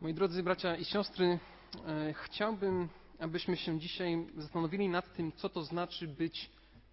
Moi 0.00 0.14
drodzy 0.14 0.42
bracia 0.42 0.76
i 0.76 0.84
siostry, 0.84 1.38
e, 1.86 2.14
chciałbym, 2.22 2.88
abyśmy 3.18 3.56
się 3.56 3.78
dzisiaj 3.78 4.26
zastanowili 4.36 4.88
nad 4.88 5.14
tym, 5.14 5.32
co 5.32 5.48
to 5.48 5.62
znaczy 5.62 6.08
być 6.08 6.50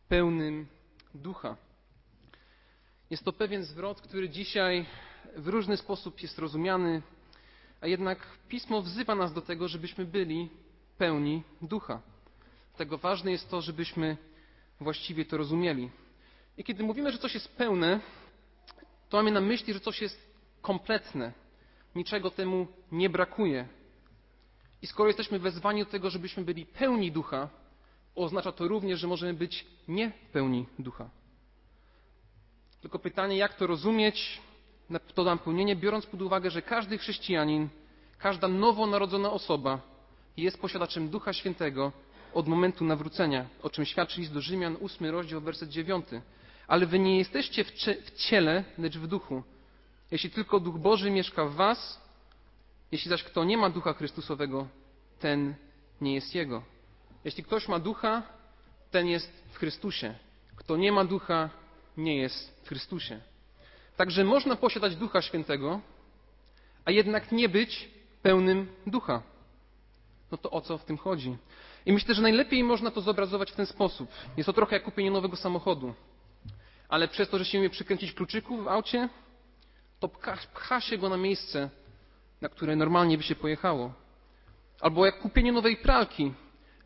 pełnym 0.07 0.67
ducha. 1.13 1.57
Jest 3.09 3.23
to 3.23 3.33
pewien 3.33 3.63
zwrot, 3.63 4.01
który 4.01 4.29
dzisiaj 4.29 4.85
w 5.35 5.47
różny 5.47 5.77
sposób 5.77 6.21
jest 6.21 6.39
rozumiany, 6.39 7.01
a 7.81 7.87
jednak 7.87 8.19
pismo 8.47 8.81
wzywa 8.81 9.15
nas 9.15 9.33
do 9.33 9.41
tego, 9.41 9.67
żebyśmy 9.67 10.05
byli 10.05 10.49
pełni 10.97 11.43
ducha. 11.61 12.01
Dlatego 12.69 12.97
ważne 12.97 13.31
jest 13.31 13.49
to, 13.49 13.61
żebyśmy 13.61 14.17
właściwie 14.79 15.25
to 15.25 15.37
rozumieli. 15.37 15.89
I 16.57 16.63
kiedy 16.63 16.83
mówimy, 16.83 17.11
że 17.11 17.17
coś 17.17 17.33
jest 17.33 17.57
pełne, 17.57 17.99
to 19.09 19.17
mamy 19.17 19.31
na 19.31 19.41
myśli, 19.41 19.73
że 19.73 19.79
coś 19.79 20.01
jest 20.01 20.35
kompletne 20.61 21.44
niczego 21.95 22.31
temu 22.31 22.67
nie 22.91 23.09
brakuje. 23.09 23.67
I 24.81 24.87
skoro 24.87 25.07
jesteśmy 25.07 25.39
wezwani 25.39 25.85
do 25.85 25.91
tego, 25.91 26.09
żebyśmy 26.09 26.43
byli 26.43 26.65
pełni 26.65 27.11
ducha, 27.11 27.49
oznacza 28.15 28.51
to 28.51 28.67
również, 28.67 28.99
że 28.99 29.07
możemy 29.07 29.33
być 29.33 29.65
nie 29.87 30.11
pełni 30.33 30.65
ducha. 30.79 31.09
Tylko 32.81 32.99
pytanie, 32.99 33.37
jak 33.37 33.53
to 33.53 33.67
rozumieć, 33.67 34.41
to 35.13 35.23
napełnienie, 35.23 35.75
biorąc 35.75 36.05
pod 36.05 36.21
uwagę, 36.21 36.49
że 36.49 36.61
każdy 36.61 36.97
chrześcijanin, 36.97 37.69
każda 38.17 38.47
nowonarodzona 38.47 39.31
osoba 39.31 39.79
jest 40.37 40.61
posiadaczem 40.61 41.09
Ducha 41.09 41.33
Świętego 41.33 41.91
od 42.33 42.47
momentu 42.47 42.85
nawrócenia, 42.85 43.45
o 43.63 43.69
czym 43.69 43.85
świadczy 43.85 44.21
list 44.21 44.33
do 44.33 44.41
Rzymian, 44.41 44.77
8 44.81 45.09
rozdział, 45.09 45.41
werset 45.41 45.69
9. 45.69 46.05
Ale 46.67 46.85
wy 46.85 46.99
nie 46.99 47.17
jesteście 47.17 47.63
w 48.05 48.11
ciele, 48.15 48.63
lecz 48.77 48.97
w 48.97 49.07
duchu 49.07 49.43
jeśli 50.15 50.29
tylko 50.29 50.59
Duch 50.59 50.77
Boży 50.77 51.11
mieszka 51.11 51.45
w 51.45 51.55
Was, 51.55 52.01
jeśli 52.91 53.09
zaś 53.09 53.23
kto 53.23 53.43
nie 53.43 53.57
ma 53.57 53.69
Ducha 53.69 53.93
Chrystusowego, 53.93 54.67
ten 55.19 55.55
nie 56.01 56.13
jest 56.15 56.35
Jego. 56.35 56.63
Jeśli 57.23 57.43
ktoś 57.43 57.67
ma 57.67 57.79
Ducha, 57.79 58.23
ten 58.91 59.07
jest 59.07 59.31
w 59.51 59.57
Chrystusie. 59.57 60.15
Kto 60.55 60.77
nie 60.77 60.91
ma 60.91 61.05
Ducha, 61.05 61.49
nie 61.97 62.17
jest 62.17 62.65
w 62.65 62.67
Chrystusie. 62.67 63.19
Także 63.97 64.23
można 64.23 64.55
posiadać 64.55 64.95
Ducha 64.95 65.21
Świętego, 65.21 65.81
a 66.85 66.91
jednak 66.91 67.31
nie 67.31 67.49
być 67.49 67.89
pełnym 68.21 68.67
Ducha. 68.87 69.21
No 70.31 70.37
to 70.37 70.51
o 70.51 70.61
co 70.61 70.77
w 70.77 70.85
tym 70.85 70.97
chodzi? 70.97 71.37
I 71.85 71.93
myślę, 71.93 72.15
że 72.15 72.21
najlepiej 72.21 72.63
można 72.63 72.91
to 72.91 73.01
zobrazować 73.01 73.51
w 73.51 73.55
ten 73.55 73.65
sposób. 73.65 74.09
Jest 74.37 74.47
to 74.47 74.53
trochę 74.53 74.75
jak 74.75 74.83
kupienie 74.83 75.11
nowego 75.11 75.35
samochodu. 75.35 75.93
Ale 76.89 77.07
przez 77.07 77.29
to, 77.29 77.37
że 77.37 77.45
się 77.45 77.59
umie 77.59 77.69
przykręcić 77.69 78.13
kluczyków 78.13 78.63
w 78.63 78.67
aucie, 78.67 79.09
to 79.99 80.07
pcha, 80.07 80.37
pcha 80.53 80.81
się 80.81 80.97
go 80.97 81.09
na 81.09 81.17
miejsce, 81.17 81.69
na 82.41 82.49
które 82.49 82.75
normalnie 82.75 83.17
by 83.17 83.23
się 83.23 83.35
pojechało. 83.35 83.93
Albo 84.81 85.05
jak 85.05 85.19
kupienie 85.19 85.51
nowej 85.51 85.77
pralki, 85.77 86.33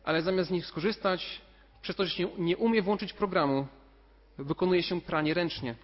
ale 0.04 0.22
zamiast 0.22 0.48
z 0.48 0.52
nich 0.52 0.66
skorzystać, 0.66 1.40
przez 1.82 1.96
to, 1.96 2.04
że 2.04 2.10
się 2.10 2.28
nie 2.38 2.56
umie 2.56 2.82
włączyć 2.82 3.12
programu, 3.12 3.66
wykonuje 4.38 4.82
się 4.82 5.00
pranie 5.00 5.34
ręcznie. 5.34 5.74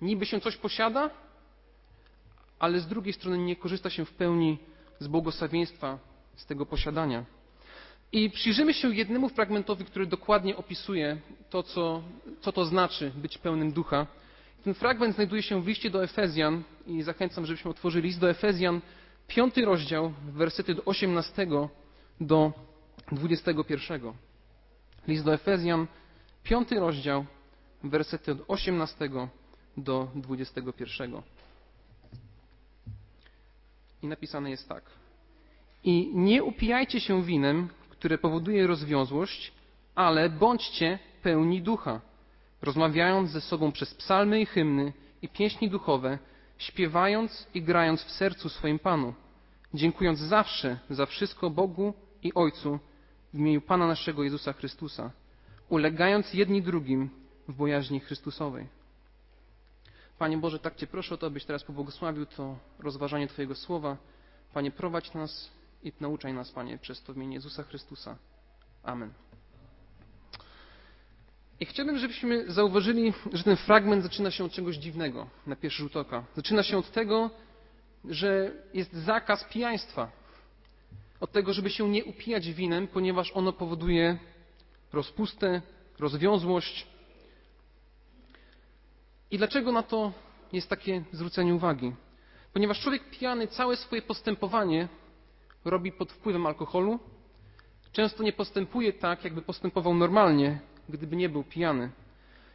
Niby 0.00 0.26
się 0.26 0.40
coś 0.40 0.56
posiada, 0.56 1.10
ale 2.58 2.80
z 2.80 2.86
drugiej 2.86 3.12
strony 3.12 3.38
nie 3.38 3.56
korzysta 3.56 3.90
się 3.90 4.04
w 4.04 4.14
pełni 4.14 4.58
z 4.98 5.06
błogosławieństwa 5.06 5.98
z 6.36 6.46
tego 6.46 6.66
posiadania. 6.66 7.24
I 8.12 8.30
przyjrzymy 8.30 8.74
się 8.74 8.94
jednemu 8.94 9.28
fragmentowi, 9.28 9.84
który 9.84 10.06
dokładnie 10.06 10.56
opisuje 10.56 11.20
to, 11.50 11.62
co, 11.62 12.02
co 12.40 12.52
to 12.52 12.64
znaczy 12.64 13.12
być 13.16 13.38
pełnym 13.38 13.72
ducha. 13.72 14.06
Ten 14.64 14.74
fragment 14.74 15.14
znajduje 15.14 15.42
się 15.42 15.62
w 15.62 15.66
liście 15.66 15.90
do 15.90 16.04
Efezjan 16.04 16.62
i 16.86 17.02
zachęcam, 17.02 17.46
żebyśmy 17.46 17.70
otworzyli 17.70 18.08
list 18.08 18.20
do 18.20 18.30
Efezjan, 18.30 18.80
piąty 19.26 19.64
rozdział, 19.64 20.12
wersety 20.32 20.72
od 20.72 20.82
18 20.84 21.46
do 22.20 22.52
21. 23.12 24.12
List 25.08 25.24
do 25.24 25.34
Efezjan, 25.34 25.86
piąty 26.42 26.80
rozdział, 26.80 27.26
wersety 27.84 28.32
od 28.32 28.38
18 28.48 29.10
do 29.76 30.08
21. 30.14 31.22
I 34.02 34.06
napisane 34.06 34.50
jest 34.50 34.68
tak. 34.68 34.82
I 35.84 36.10
nie 36.14 36.42
upijajcie 36.42 37.00
się 37.00 37.22
winem, 37.22 37.68
które 37.90 38.18
powoduje 38.18 38.66
rozwiązłość, 38.66 39.52
ale 39.94 40.30
bądźcie 40.30 40.98
pełni 41.22 41.62
ducha 41.62 42.00
rozmawiając 42.62 43.30
ze 43.30 43.40
sobą 43.40 43.72
przez 43.72 43.94
psalmy 43.94 44.40
i 44.40 44.46
hymny 44.46 44.92
i 45.22 45.28
pieśni 45.28 45.70
duchowe, 45.70 46.18
śpiewając 46.58 47.46
i 47.54 47.62
grając 47.62 48.04
w 48.04 48.10
sercu 48.10 48.48
swoim 48.48 48.78
Panu, 48.78 49.14
dziękując 49.74 50.18
zawsze 50.18 50.78
za 50.90 51.06
wszystko 51.06 51.50
Bogu 51.50 51.94
i 52.22 52.34
Ojcu 52.34 52.78
w 53.34 53.38
imieniu 53.38 53.60
Pana 53.60 53.86
naszego 53.86 54.22
Jezusa 54.22 54.52
Chrystusa, 54.52 55.10
ulegając 55.68 56.34
jedni 56.34 56.62
drugim 56.62 57.10
w 57.48 57.54
bojaźni 57.54 58.00
Chrystusowej. 58.00 58.66
Panie 60.18 60.38
Boże, 60.38 60.58
tak 60.58 60.76
Cię 60.76 60.86
proszę 60.86 61.14
o 61.14 61.18
to, 61.18 61.26
abyś 61.26 61.44
teraz 61.44 61.64
pobłogosławił 61.64 62.26
to 62.26 62.58
rozważanie 62.78 63.28
Twojego 63.28 63.54
słowa. 63.54 63.96
Panie, 64.54 64.70
prowadź 64.70 65.14
nas 65.14 65.50
i 65.82 65.92
nauczaj 66.00 66.34
nas, 66.34 66.52
Panie, 66.52 66.78
przez 66.78 67.02
to 67.02 67.12
w 67.12 67.16
imieniu 67.16 67.32
Jezusa 67.32 67.62
Chrystusa. 67.62 68.16
Amen. 68.82 69.27
I 71.60 71.66
chciałbym, 71.66 71.98
żebyśmy 71.98 72.52
zauważyli, 72.52 73.12
że 73.32 73.44
ten 73.44 73.56
fragment 73.56 74.02
zaczyna 74.02 74.30
się 74.30 74.44
od 74.44 74.52
czegoś 74.52 74.76
dziwnego 74.76 75.26
na 75.46 75.56
pierwszy 75.56 75.82
rzut 75.82 75.96
oka. 75.96 76.24
Zaczyna 76.36 76.62
się 76.62 76.78
od 76.78 76.90
tego, 76.90 77.30
że 78.04 78.52
jest 78.74 78.92
zakaz 78.92 79.44
pijaństwa. 79.44 80.10
Od 81.20 81.32
tego, 81.32 81.52
żeby 81.52 81.70
się 81.70 81.88
nie 81.88 82.04
upijać 82.04 82.52
winem, 82.52 82.88
ponieważ 82.88 83.32
ono 83.34 83.52
powoduje 83.52 84.18
rozpustę, 84.92 85.62
rozwiązłość. 85.98 86.86
I 89.30 89.38
dlaczego 89.38 89.72
na 89.72 89.82
to 89.82 90.12
jest 90.52 90.68
takie 90.68 91.04
zwrócenie 91.12 91.54
uwagi? 91.54 91.92
Ponieważ 92.52 92.80
człowiek 92.80 93.10
pijany 93.10 93.46
całe 93.46 93.76
swoje 93.76 94.02
postępowanie 94.02 94.88
robi 95.64 95.92
pod 95.92 96.12
wpływem 96.12 96.46
alkoholu, 96.46 96.98
często 97.92 98.22
nie 98.22 98.32
postępuje 98.32 98.92
tak, 98.92 99.24
jakby 99.24 99.42
postępował 99.42 99.94
normalnie, 99.94 100.60
gdyby 100.88 101.16
nie 101.16 101.28
był 101.28 101.44
pijany. 101.44 101.90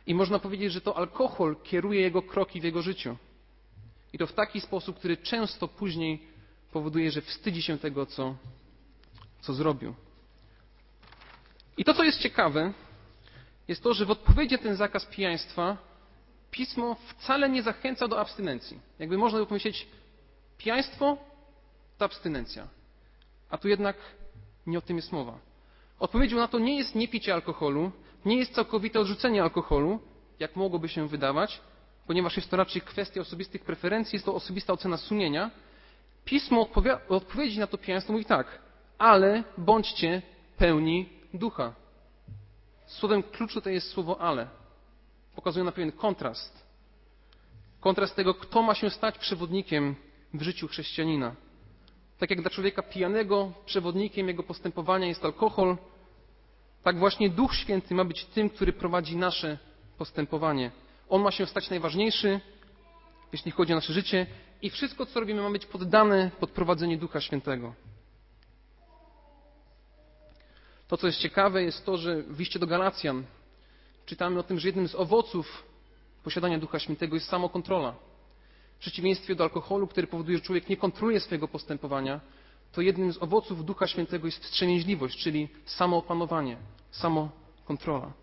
I 0.08 0.16
można 0.16 0.40
powiedzieć, 0.40 0.72
że 0.72 0.82
to 0.82 0.98
alkohol 0.98 1.56
kieruje 1.64 2.02
jego 2.02 2.22
kroki 2.22 2.62
w 2.62 2.64
jego 2.64 2.82
życiu. 2.82 3.18
I 4.14 4.18
to 4.18 4.28
w 4.28 4.34
taki 4.34 4.62
sposób, 4.62 4.98
który 5.00 5.18
często 5.18 5.68
później 5.68 6.24
powoduje, 6.72 7.12
że 7.12 7.22
wstydzi 7.22 7.62
się 7.62 7.78
tego, 7.78 8.06
co, 8.06 8.36
co 9.42 9.54
zrobił. 9.54 9.94
I 11.78 11.84
to, 11.84 11.94
co 11.94 12.04
jest 12.04 12.20
ciekawe, 12.20 12.74
jest 13.68 13.84
to, 13.84 13.94
że 13.94 14.06
w 14.06 14.12
odpowiedzi 14.12 14.56
na 14.56 14.62
ten 14.62 14.76
zakaz 14.76 15.06
pijaństwa 15.06 15.78
pismo 16.52 16.96
wcale 17.08 17.50
nie 17.50 17.64
zachęca 17.64 18.08
do 18.08 18.20
abstynencji. 18.20 18.80
Jakby 19.00 19.18
można 19.18 19.40
by 19.40 19.46
pomyśleć, 19.46 19.88
pijaństwo 20.58 21.18
to 21.98 22.06
abstynencja. 22.06 22.68
A 23.50 23.58
tu 23.58 23.68
jednak 23.68 23.96
nie 24.68 24.78
o 24.78 24.82
tym 24.82 24.96
jest 24.96 25.12
mowa. 25.12 25.40
Odpowiedzią 26.00 26.38
na 26.38 26.48
to 26.48 26.60
nie 26.60 26.78
jest 26.78 26.96
nie 26.96 27.08
picie 27.08 27.34
alkoholu, 27.34 27.92
nie 28.26 28.38
jest 28.38 28.54
całkowite 28.54 29.00
odrzucenie 29.00 29.44
alkoholu, 29.44 30.00
jak 30.40 30.56
mogłoby 30.56 30.90
się 30.90 31.08
wydawać, 31.08 31.62
ponieważ 32.08 32.36
jest 32.36 32.50
to 32.50 32.58
raczej 32.58 32.82
kwestia 32.82 33.22
osobistych 33.22 33.64
preferencji, 33.64 34.16
jest 34.16 34.26
to 34.26 34.36
osobista 34.36 34.74
ocena 34.74 34.98
sumienia. 34.98 35.52
Pismo 36.26 36.70
odpowiedzi 37.10 37.60
na 37.60 37.68
to 37.68 37.78
pijaństwo 37.78 38.14
mówi 38.14 38.26
tak, 38.26 38.60
ale 38.98 39.44
bądźcie 39.58 40.22
pełni 40.58 41.10
ducha. 41.34 41.74
Słowem 42.86 43.24
kluczu 43.24 43.62
to 43.62 43.70
jest 43.70 43.90
słowo 43.90 44.22
ale. 44.22 44.48
Pokazuje 45.36 45.66
na 45.66 45.72
pewien 45.72 45.92
kontrast. 45.92 46.68
Kontrast 47.80 48.16
tego, 48.16 48.34
kto 48.34 48.62
ma 48.62 48.76
się 48.76 48.90
stać 48.90 49.18
przewodnikiem 49.18 49.96
w 50.34 50.42
życiu 50.42 50.68
chrześcijanina. 50.68 51.36
Tak 52.20 52.30
jak 52.30 52.42
dla 52.42 52.50
człowieka 52.50 52.82
pijanego 52.82 53.52
przewodnikiem 53.66 54.28
jego 54.28 54.44
postępowania 54.44 55.08
jest 55.08 55.26
alkohol, 55.26 55.78
tak 56.84 57.00
właśnie 57.00 57.30
Duch 57.30 57.56
Święty 57.56 57.96
ma 57.96 58.06
być 58.06 58.26
tym, 58.26 58.50
który 58.50 58.74
prowadzi 58.74 59.18
nasze 59.18 59.58
postępowanie. 59.98 60.72
On 61.10 61.22
ma 61.22 61.32
się 61.32 61.46
stać 61.46 61.70
najważniejszy, 61.70 62.40
jeśli 63.32 63.52
chodzi 63.52 63.74
o 63.74 63.76
nasze 63.76 63.94
życie, 63.94 64.28
i 64.62 64.70
wszystko, 64.70 65.06
co 65.06 65.20
robimy, 65.20 65.42
ma 65.42 65.52
być 65.52 65.66
poddane 65.66 66.32
pod 66.40 66.52
prowadzenie 66.52 66.98
Ducha 66.98 67.22
Świętego. 67.22 67.74
To, 70.88 70.98
co 70.98 71.08
jest 71.08 71.20
ciekawe, 71.20 71.64
jest 71.64 71.86
to, 71.86 71.98
że 71.98 72.24
w 72.24 72.40
liście 72.40 72.60
do 72.60 72.68
Galacjan 72.68 73.24
czytamy 74.06 74.40
o 74.40 74.44
tym, 74.44 74.60
że 74.60 74.68
jednym 74.68 74.88
z 74.88 74.96
owoców 74.96 75.64
posiadania 76.24 76.60
Ducha 76.60 76.80
Świętego 76.80 77.16
jest 77.16 77.28
samokontrola. 77.28 77.96
W 78.76 78.80
przeciwieństwie 78.80 79.36
do 79.36 79.44
alkoholu, 79.44 79.88
który 79.88 80.08
powoduje, 80.08 80.38
że 80.38 80.44
człowiek 80.44 80.70
nie 80.70 80.78
kontroluje 80.78 81.20
swojego 81.20 81.48
postępowania, 81.48 82.20
to 82.72 82.82
jednym 82.82 83.14
z 83.14 83.24
owoców 83.24 83.66
Ducha 83.66 83.88
Świętego 83.88 84.28
jest 84.28 84.44
wstrzemięźliwość, 84.44 85.18
czyli 85.18 85.50
samoopanowanie, 85.66 86.58
samokontrola. 86.94 88.14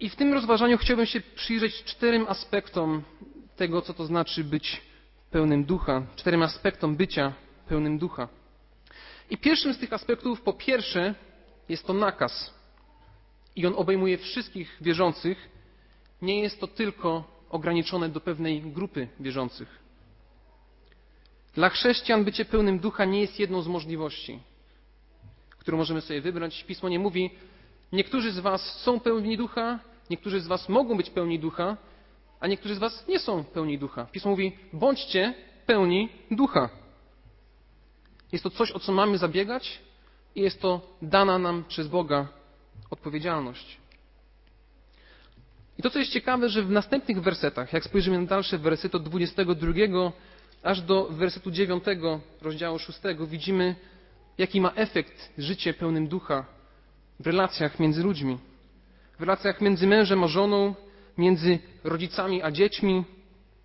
I 0.00 0.08
w 0.08 0.16
tym 0.16 0.32
rozważaniu 0.34 0.78
chciałbym 0.78 1.06
się 1.06 1.20
przyjrzeć 1.20 1.84
czterem 1.84 2.26
aspektom 2.28 3.02
tego, 3.56 3.82
co 3.82 3.94
to 3.94 4.06
znaczy 4.06 4.44
być 4.44 4.82
pełnym 5.30 5.64
ducha, 5.64 6.02
czterem 6.16 6.42
aspektom 6.42 6.96
bycia 6.96 7.32
pełnym 7.68 7.98
ducha. 7.98 8.28
I 9.30 9.38
pierwszym 9.38 9.74
z 9.74 9.78
tych 9.78 9.92
aspektów, 9.92 10.40
po 10.40 10.52
pierwsze, 10.52 11.14
jest 11.68 11.86
to 11.86 11.92
nakaz. 11.92 12.54
I 13.56 13.66
on 13.66 13.74
obejmuje 13.76 14.18
wszystkich 14.18 14.76
wierzących. 14.80 15.48
Nie 16.22 16.40
jest 16.40 16.60
to 16.60 16.66
tylko 16.66 17.24
ograniczone 17.50 18.08
do 18.08 18.20
pewnej 18.20 18.62
grupy 18.62 19.08
wierzących. 19.20 19.78
Dla 21.54 21.68
chrześcijan 21.68 22.24
bycie 22.24 22.44
pełnym 22.44 22.78
ducha 22.78 23.04
nie 23.04 23.20
jest 23.20 23.38
jedną 23.38 23.62
z 23.62 23.68
możliwości, 23.68 24.38
którą 25.50 25.78
możemy 25.78 26.00
sobie 26.00 26.20
wybrać. 26.20 26.64
Pismo 26.64 26.88
nie 26.88 26.98
mówi, 26.98 27.30
niektórzy 27.92 28.32
z 28.32 28.38
Was 28.38 28.80
są 28.80 29.00
pełni 29.00 29.36
ducha, 29.36 29.78
niektórzy 30.10 30.40
z 30.40 30.46
Was 30.46 30.68
mogą 30.68 30.96
być 30.96 31.10
pełni 31.10 31.38
ducha, 31.38 31.76
a 32.40 32.46
niektórzy 32.46 32.74
z 32.74 32.78
Was 32.78 33.08
nie 33.08 33.18
są 33.18 33.44
pełni 33.44 33.78
ducha. 33.78 34.06
Pismo 34.12 34.30
mówi, 34.30 34.52
bądźcie 34.72 35.34
pełni 35.66 36.08
ducha. 36.30 36.68
Jest 38.32 38.44
to 38.44 38.50
coś, 38.50 38.72
o 38.72 38.78
co 38.78 38.92
mamy 38.92 39.18
zabiegać 39.18 39.80
i 40.34 40.40
jest 40.40 40.60
to 40.60 40.80
dana 41.02 41.38
nam 41.38 41.64
przez 41.68 41.88
Boga 41.88 42.28
odpowiedzialność. 42.90 43.76
I 45.78 45.82
to, 45.82 45.90
co 45.90 45.98
jest 45.98 46.12
ciekawe, 46.12 46.48
że 46.48 46.62
w 46.62 46.70
następnych 46.70 47.22
wersetach, 47.22 47.72
jak 47.72 47.84
spojrzymy 47.84 48.20
na 48.20 48.26
dalsze 48.26 48.58
wersety 48.58 48.96
od 48.96 49.02
22 49.02 49.72
aż 50.62 50.80
do 50.80 51.08
wersetu 51.10 51.50
9 51.50 51.84
rozdziału 52.42 52.78
6, 52.78 52.98
widzimy, 53.28 53.74
jaki 54.38 54.60
ma 54.60 54.72
efekt 54.74 55.32
życie 55.38 55.74
pełnym 55.74 56.08
ducha 56.08 56.44
w 57.22 57.26
relacjach 57.26 57.80
między 57.80 58.02
ludźmi, 58.02 58.38
w 59.18 59.20
relacjach 59.20 59.60
między 59.60 59.86
mężem 59.86 60.24
a 60.24 60.28
żoną, 60.28 60.74
między 61.18 61.58
rodzicami 61.84 62.42
a 62.42 62.50
dziećmi, 62.50 63.04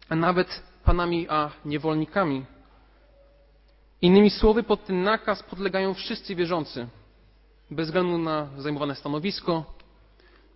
a 0.09 0.15
nawet 0.15 0.63
panami 0.83 1.29
a 1.29 1.51
niewolnikami. 1.65 2.45
Innymi 4.01 4.29
słowy, 4.29 4.63
pod 4.63 4.85
ten 4.85 5.03
nakaz 5.03 5.43
podlegają 5.43 5.93
wszyscy 5.93 6.35
wierzący, 6.35 6.87
bez 7.71 7.87
względu 7.87 8.17
na 8.17 8.47
zajmowane 8.57 8.95
stanowisko, 8.95 9.65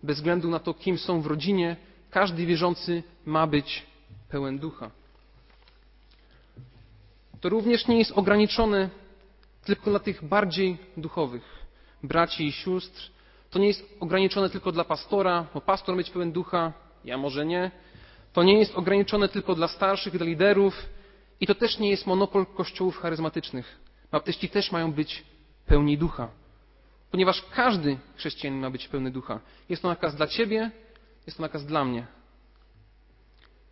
bez 0.02 0.16
względu 0.16 0.50
na 0.50 0.58
to, 0.58 0.74
kim 0.74 0.98
są 0.98 1.20
w 1.22 1.26
rodzinie, 1.26 1.76
każdy 2.10 2.46
wierzący 2.46 3.02
ma 3.26 3.46
być 3.46 3.86
pełen 4.28 4.58
ducha. 4.58 4.90
To 7.40 7.48
również 7.48 7.88
nie 7.88 7.98
jest 7.98 8.12
ograniczone 8.12 8.90
tylko 9.64 9.90
dla 9.90 9.98
tych 9.98 10.24
bardziej 10.24 10.78
duchowych 10.96 11.61
braci 12.02 12.46
i 12.46 12.52
sióstr. 12.52 13.10
To 13.50 13.58
nie 13.58 13.66
jest 13.66 13.96
ograniczone 14.00 14.50
tylko 14.50 14.72
dla 14.72 14.84
pastora, 14.84 15.46
bo 15.54 15.60
pastor 15.60 15.96
być 15.96 16.10
pełen 16.10 16.32
ducha, 16.32 16.72
ja 17.04 17.18
może 17.18 17.46
nie. 17.46 17.70
To 18.32 18.42
nie 18.42 18.58
jest 18.58 18.74
ograniczone 18.74 19.28
tylko 19.28 19.54
dla 19.54 19.68
starszych, 19.68 20.16
dla 20.16 20.26
liderów 20.26 20.88
i 21.40 21.46
to 21.46 21.54
też 21.54 21.78
nie 21.78 21.90
jest 21.90 22.06
monopol 22.06 22.46
kościołów 22.46 22.98
charyzmatycznych. 22.98 23.78
Baptyści 24.10 24.48
też 24.48 24.72
mają 24.72 24.92
być 24.92 25.24
pełni 25.66 25.98
ducha. 25.98 26.28
Ponieważ 27.10 27.42
każdy 27.54 27.98
chrześcijanin 28.16 28.60
ma 28.60 28.70
być 28.70 28.88
pełny 28.88 29.10
ducha. 29.10 29.40
Jest 29.68 29.82
to 29.82 29.88
nakaz 29.88 30.16
dla 30.16 30.26
ciebie, 30.26 30.70
jest 31.26 31.36
to 31.36 31.42
nakaz 31.42 31.66
dla 31.66 31.84
mnie. 31.84 32.06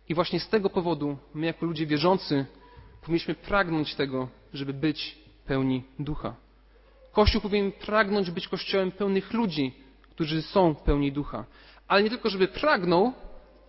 I 0.09 0.13
właśnie 0.13 0.39
z 0.39 0.49
tego 0.49 0.69
powodu 0.69 1.17
my, 1.33 1.45
jako 1.45 1.65
ludzie 1.65 1.85
wierzący, 1.85 2.45
powinniśmy 3.01 3.35
pragnąć 3.35 3.95
tego, 3.95 4.27
żeby 4.53 4.73
być 4.73 5.17
pełni 5.45 5.83
ducha. 5.99 6.35
Kościół 7.11 7.41
powinien 7.41 7.71
pragnąć 7.71 8.31
być 8.31 8.47
kościołem 8.47 8.91
pełnych 8.91 9.33
ludzi, 9.33 9.73
którzy 10.01 10.41
są 10.41 10.75
pełni 10.75 11.11
ducha. 11.11 11.45
Ale 11.87 12.03
nie 12.03 12.09
tylko, 12.09 12.29
żeby 12.29 12.47
pragnął, 12.47 13.13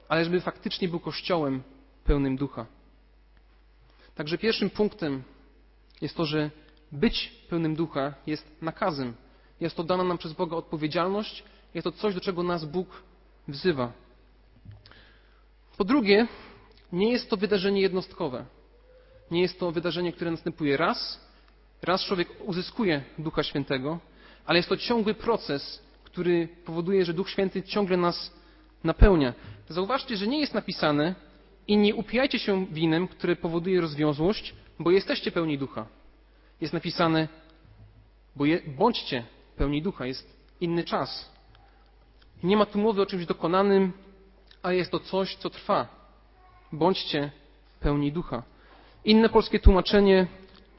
ale 0.08 0.24
żeby 0.24 0.40
faktycznie 0.40 0.88
był 0.88 1.00
kościołem 1.00 1.62
pełnym 2.04 2.36
ducha. 2.36 2.66
Także 4.14 4.38
pierwszym 4.38 4.70
punktem 4.70 5.22
jest 6.00 6.16
to, 6.16 6.24
że 6.24 6.50
być 6.92 7.32
pełnym 7.48 7.74
ducha 7.74 8.14
jest 8.26 8.62
nakazem. 8.62 9.14
Jest 9.60 9.76
to 9.76 9.84
dana 9.84 10.04
nam 10.04 10.18
przez 10.18 10.32
Boga 10.32 10.56
odpowiedzialność, 10.56 11.44
jest 11.74 11.84
to 11.84 11.92
coś, 11.92 12.14
do 12.14 12.20
czego 12.20 12.42
nas 12.42 12.64
Bóg 12.64 13.02
wzywa. 13.48 13.92
Po 15.76 15.84
drugie, 15.84 16.26
nie 16.92 17.12
jest 17.12 17.30
to 17.30 17.36
wydarzenie 17.36 17.80
jednostkowe. 17.80 18.44
Nie 19.30 19.42
jest 19.42 19.60
to 19.60 19.72
wydarzenie, 19.72 20.12
które 20.12 20.30
następuje 20.30 20.76
raz, 20.76 21.20
raz 21.82 22.04
człowiek 22.04 22.28
uzyskuje 22.44 23.02
Ducha 23.18 23.42
Świętego, 23.42 23.98
ale 24.46 24.58
jest 24.58 24.68
to 24.68 24.76
ciągły 24.76 25.14
proces, 25.14 25.82
który 26.04 26.48
powoduje, 26.64 27.04
że 27.04 27.14
Duch 27.14 27.30
Święty 27.30 27.62
ciągle 27.62 27.96
nas 27.96 28.32
napełnia. 28.84 29.34
Zauważcie, 29.68 30.16
że 30.16 30.26
nie 30.26 30.40
jest 30.40 30.54
napisane 30.54 31.14
i 31.66 31.76
nie 31.76 31.94
upijajcie 31.94 32.38
się 32.38 32.66
winem, 32.66 33.08
które 33.08 33.36
powoduje 33.36 33.80
rozwiązłość, 33.80 34.54
bo 34.78 34.90
jesteście 34.90 35.32
pełni 35.32 35.58
ducha. 35.58 35.86
Jest 36.60 36.72
napisane, 36.72 37.28
bo 38.36 38.44
je, 38.44 38.60
bądźcie 38.66 39.24
pełni 39.56 39.82
ducha, 39.82 40.06
jest 40.06 40.36
inny 40.60 40.84
czas. 40.84 41.32
Nie 42.42 42.56
ma 42.56 42.66
tu 42.66 42.78
mowy 42.78 43.02
o 43.02 43.06
czymś 43.06 43.26
dokonanym, 43.26 43.92
a 44.62 44.72
jest 44.72 44.90
to 44.90 45.00
coś, 45.00 45.36
co 45.36 45.50
trwa. 45.50 45.88
Bądźcie 46.72 47.30
pełni 47.80 48.12
ducha. 48.12 48.42
Inne 49.04 49.28
polskie 49.28 49.58
tłumaczenie 49.58 50.26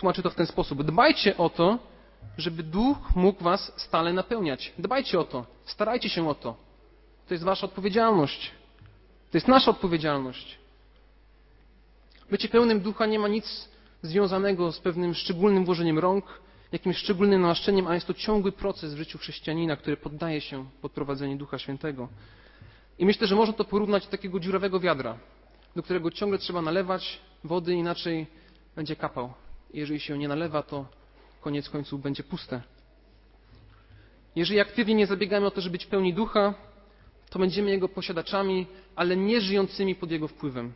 tłumaczy 0.03 0.23
to 0.23 0.29
w 0.29 0.35
ten 0.35 0.45
sposób. 0.45 0.83
Dbajcie 0.83 1.38
o 1.38 1.50
to, 1.50 1.79
żeby 2.38 2.63
duch 2.63 2.97
mógł 3.15 3.44
was 3.44 3.71
stale 3.75 4.13
napełniać. 4.13 4.73
Dbajcie 4.77 5.19
o 5.19 5.23
to, 5.23 5.45
starajcie 5.65 6.09
się 6.09 6.29
o 6.29 6.35
to. 6.35 6.55
To 7.27 7.33
jest 7.33 7.44
wasza 7.44 7.65
odpowiedzialność. 7.65 8.51
To 9.31 9.38
jest 9.38 9.47
nasza 9.47 9.71
odpowiedzialność. 9.71 10.57
Bycie 12.29 12.50
pełnym 12.50 12.79
ducha 12.79 13.05
nie 13.05 13.19
ma 13.19 13.27
nic 13.27 13.69
związanego 14.01 14.71
z 14.71 14.79
pewnym 14.79 15.13
szczególnym 15.13 15.65
włożeniem 15.65 16.00
rąk, 16.00 16.25
jakimś 16.71 16.97
szczególnym 16.97 17.41
namaszczeniem, 17.41 17.88
a 17.88 17.94
jest 17.94 18.07
to 18.07 18.13
ciągły 18.13 18.51
proces 18.51 18.94
w 18.94 18.97
życiu 18.97 19.17
chrześcijanina, 19.17 19.75
który 19.75 19.97
poddaje 19.97 20.41
się 20.41 20.65
pod 20.81 20.91
prowadzenie 20.91 21.38
Ducha 21.38 21.59
Świętego. 21.59 22.07
I 23.00 23.05
myślę, 23.05 23.27
że 23.27 23.35
można 23.35 23.53
to 23.53 23.65
porównać 23.65 24.05
do 24.05 24.11
takiego 24.11 24.39
dziurawego 24.39 24.79
wiadra, 24.79 25.17
do 25.75 25.83
którego 25.83 26.11
ciągle 26.11 26.38
trzeba 26.38 26.61
nalewać 26.61 27.19
wody, 27.44 27.73
inaczej 27.73 28.27
będzie 28.75 28.95
kapał. 28.95 29.33
Jeżeli 29.74 30.00
się 30.00 30.18
nie 30.18 30.28
nalewa, 30.28 30.64
to 30.64 30.86
koniec 31.42 31.70
końców 31.70 32.02
będzie 32.02 32.24
puste. 32.24 32.62
Jeżeli 34.36 34.60
aktywnie 34.60 34.96
nie 34.96 35.08
zabiegamy 35.08 35.46
o 35.46 35.52
to, 35.52 35.62
żeby 35.62 35.72
być 35.72 35.86
pełni 35.86 36.14
ducha, 36.14 36.54
to 37.30 37.40
będziemy 37.40 37.72
jego 37.72 37.90
posiadaczami, 37.90 38.68
ale 38.96 39.18
nie 39.18 39.42
żyjącymi 39.42 39.96
pod 39.96 40.12
jego 40.12 40.28
wpływem. 40.28 40.74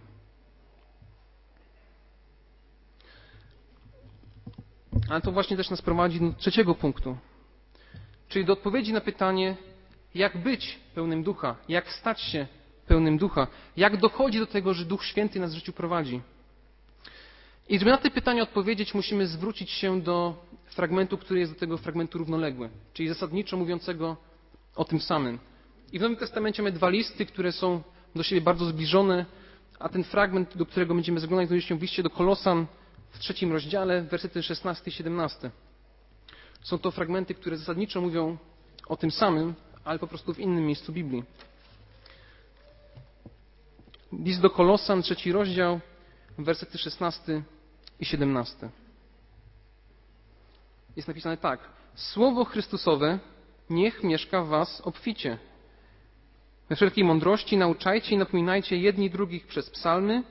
Ale 5.10 5.22
to 5.22 5.32
właśnie 5.32 5.58
też 5.58 5.70
nas 5.70 5.82
prowadzi 5.82 6.20
do 6.20 6.34
trzeciego 6.34 6.75
punktu, 6.75 7.18
czyli 8.27 8.46
do 8.46 8.54
odpowiedzi 8.54 8.94
na 8.94 9.01
pytanie, 9.01 9.58
jak 10.16 10.38
być 10.44 10.80
pełnym 10.96 11.24
ducha, 11.24 11.56
jak 11.70 11.92
stać 11.94 12.22
się 12.22 12.48
pełnym 12.88 13.18
ducha, 13.18 13.48
jak 13.77 13.98
dochodzi 13.98 14.39
do 14.39 14.48
tego, 14.48 14.74
że 14.74 14.86
Duch 14.86 15.06
Święty 15.06 15.39
nas 15.39 15.51
w 15.51 15.56
życiu 15.56 15.74
prowadzi. 15.74 16.22
I 17.69 17.79
żeby 17.79 17.91
na 17.91 17.97
te 17.97 18.12
pytania 18.12 18.43
odpowiedzieć, 18.43 18.93
musimy 18.93 19.27
zwrócić 19.27 19.71
się 19.71 20.01
do 20.01 20.36
fragmentu, 20.65 21.17
który 21.17 21.39
jest 21.39 21.53
do 21.53 21.59
tego 21.59 21.77
fragmentu 21.77 22.17
równoległy, 22.17 22.69
czyli 22.93 23.09
zasadniczo 23.09 23.57
mówiącego 23.57 24.17
o 24.75 24.86
tym 24.86 25.00
samym. 25.00 25.39
I 25.91 26.00
w 26.00 26.01
Nowym 26.01 26.17
Testamencie 26.17 26.63
mamy 26.63 26.71
dwa 26.71 26.89
listy, 26.89 27.25
które 27.25 27.51
są 27.51 27.81
do 28.15 28.24
siebie 28.24 28.41
bardzo 28.41 28.65
zbliżone, 28.65 29.25
a 29.79 29.89
ten 29.89 30.03
fragment, 30.03 30.57
do 30.57 30.65
którego 30.65 30.95
będziemy 30.95 31.19
zaglądać, 31.19 31.47
znajduje 31.47 31.67
się 31.67 31.77
w 31.77 31.81
liście 31.81 32.03
do 32.03 32.09
Kolosan 32.09 32.65
w 33.09 33.19
trzecim 33.19 33.51
rozdziale, 33.51 34.01
wersety 34.01 34.43
16 34.43 34.83
i 34.88 34.91
17. 34.91 35.51
Są 36.62 36.77
to 36.77 36.91
fragmenty, 36.91 37.33
które 37.33 37.57
zasadniczo 37.57 38.01
mówią 38.01 38.38
o 38.88 38.97
tym 38.97 39.12
samym, 39.12 39.53
ale 39.83 40.00
po 40.00 40.07
prostu 40.07 40.33
w 40.33 40.39
innym 40.39 40.65
miejscu 40.65 40.93
Biblii. 40.93 41.24
List 44.13 44.41
do 44.41 44.50
Kolosan, 44.50 45.01
trzeci 45.01 45.31
rozdział, 45.31 45.79
wersety 46.38 46.77
16 46.77 47.43
i 48.00 48.06
17. 48.06 48.70
Jest 50.96 51.08
napisane 51.08 51.38
tak. 51.38 51.60
Słowo 51.96 52.46
Chrystusowe 52.46 53.20
niech 53.70 54.04
mieszka 54.04 54.44
w 54.44 54.48
was 54.48 54.82
obficie. 54.82 55.38
We 56.70 56.75
wszelkiej 56.75 57.04
mądrości 57.04 57.58
nauczajcie 57.58 58.16
i 58.16 58.18
napominajcie 58.18 58.77
jedni 58.77 59.10
drugich 59.10 59.48
przez 59.48 59.70
psalmy, 59.70 60.24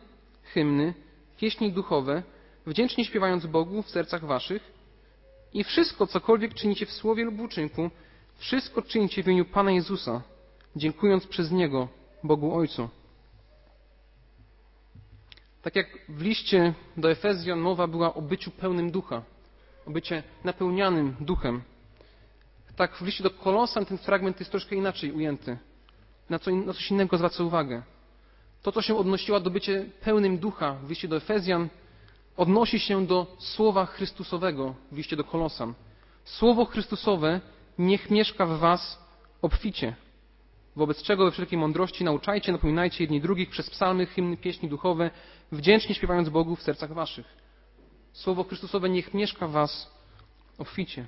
hymny, 0.43 0.95
pieśni 1.37 1.73
duchowe, 1.73 2.23
wdzięcznie 2.67 3.05
śpiewając 3.05 3.47
Bogu 3.47 3.83
w 3.83 3.91
sercach 3.91 4.25
waszych 4.25 4.73
i 5.53 5.65
wszystko, 5.65 6.07
cokolwiek 6.07 6.55
czynicie 6.55 6.87
w 6.87 6.93
słowie 6.93 7.25
lub 7.25 7.41
uczynku, 7.41 7.91
wszystko 8.37 8.83
czynicie 8.83 9.23
w 9.23 9.27
imieniu 9.27 9.45
Pana 9.45 9.71
Jezusa, 9.71 10.23
dziękując 10.77 11.27
przez 11.27 11.51
Niego 11.51 11.89
Bogu 12.25 12.55
Ojcu. 12.55 12.89
Tak 15.67 15.77
jak 15.77 15.99
w 16.09 16.23
liście 16.23 16.75
do 16.97 17.11
Efezjan 17.11 17.61
mowa 17.61 17.87
była 17.87 18.15
o 18.15 18.23
byciu 18.23 18.51
pełnym 18.51 18.91
ducha, 18.91 19.23
o 19.87 19.91
bycie 19.91 20.23
napełnianym 20.45 21.17
duchem, 21.21 21.63
tak 22.77 22.97
w 22.97 23.03
liście 23.03 23.25
do 23.25 23.31
Kolosan 23.31 23.87
ten 23.87 23.99
fragment 23.99 24.41
jest 24.41 24.51
troszkę 24.51 24.77
inaczej 24.77 25.13
ujęty. 25.13 25.59
Na, 26.31 26.39
co, 26.39 26.51
na 26.51 26.73
coś 26.73 26.91
innego 26.91 27.17
zwraca 27.17 27.45
uwagę. 27.45 27.83
To, 28.63 28.73
co 28.73 28.83
się 28.83 28.97
odnosiło 28.97 29.41
do 29.41 29.51
bycia 29.51 29.73
pełnym 30.01 30.39
ducha 30.39 30.73
w 30.73 30.91
liście 30.91 31.09
do 31.09 31.17
Efezjan, 31.17 31.69
odnosi 32.37 32.81
się 32.81 33.07
do 33.07 33.37
słowa 33.39 33.87
Chrystusowego 33.87 34.75
w 34.93 34.97
liście 34.97 35.17
do 35.17 35.25
Kolosan. 35.25 35.75
Słowo 36.25 36.65
Chrystusowe 36.65 37.41
niech 37.79 38.11
mieszka 38.11 38.47
w 38.47 38.59
was 38.59 38.99
obficie. 39.43 39.97
Wobec 40.77 41.03
czego 41.03 41.25
we 41.25 41.31
wszelkiej 41.31 41.59
mądrości 41.59 42.05
nauczajcie, 42.05 42.53
napominajcie 42.53 43.05
jedni 43.05 43.21
drugich 43.21 43.51
przez 43.51 43.71
psalmy, 43.71 44.07
hymny, 44.07 44.37
pieśni 44.37 44.69
duchowe, 44.69 45.11
wdzięcznie 45.53 45.95
śpiewając 45.95 46.29
Bogu 46.29 46.57
w 46.57 46.63
sercach 46.63 46.93
waszych. 46.93 47.27
Słowo 48.13 48.45
Chrystusowe 48.45 48.89
niech 48.89 49.15
mieszka 49.15 49.49
w 49.49 49.51
was 49.51 49.91
obficie. 50.59 51.07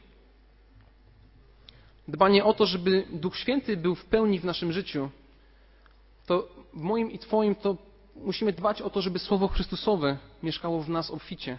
Dbanie 2.09 2.45
o 2.45 2.55
to, 2.55 2.67
żeby 2.67 3.07
Duch 3.13 3.37
Święty 3.37 3.77
był 3.77 3.95
w 3.95 4.05
pełni 4.05 4.39
w 4.39 4.45
naszym 4.45 4.73
życiu, 4.73 5.11
to 6.27 6.49
w 6.75 6.81
moim 6.81 7.11
i 7.11 7.19
Twoim 7.19 7.55
to 7.55 7.77
musimy 8.17 8.53
dbać 8.53 8.83
o 8.83 8.91
to, 8.91 9.03
żeby 9.03 9.19
Słowo 9.19 9.49
Chrystusowe 9.49 10.19
mieszkało 10.43 10.83
w 10.83 10.89
nas 10.89 11.11
obficie. 11.11 11.59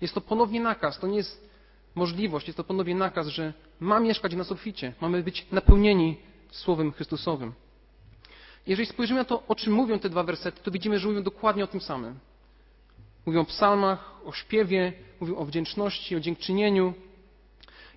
Jest 0.00 0.14
to 0.14 0.20
ponownie 0.20 0.60
nakaz, 0.60 0.98
to 0.98 1.06
nie 1.06 1.16
jest 1.16 1.48
możliwość, 1.94 2.46
jest 2.46 2.56
to 2.56 2.64
ponownie 2.64 2.94
nakaz, 2.94 3.26
że 3.26 3.52
ma 3.80 4.00
mieszkać 4.00 4.34
w 4.34 4.38
nas 4.38 4.52
obficie. 4.52 4.92
Mamy 5.00 5.22
być 5.22 5.46
napełnieni 5.52 6.16
Słowem 6.52 6.92
Chrystusowym. 6.92 7.52
Jeżeli 8.66 8.86
spojrzymy 8.86 9.20
na 9.20 9.24
to, 9.24 9.42
o 9.48 9.54
czym 9.54 9.72
mówią 9.72 9.98
te 9.98 10.08
dwa 10.08 10.22
wersety, 10.22 10.62
to 10.62 10.70
widzimy, 10.70 10.98
że 10.98 11.08
mówią 11.08 11.22
dokładnie 11.22 11.64
o 11.64 11.66
tym 11.66 11.80
samym. 11.80 12.18
Mówią 13.26 13.40
o 13.40 13.44
psalmach, 13.44 14.26
o 14.26 14.32
śpiewie, 14.32 14.92
mówią 15.20 15.36
o 15.36 15.44
wdzięczności, 15.44 16.16
o 16.16 16.20
dziękczynieniu. 16.20 16.94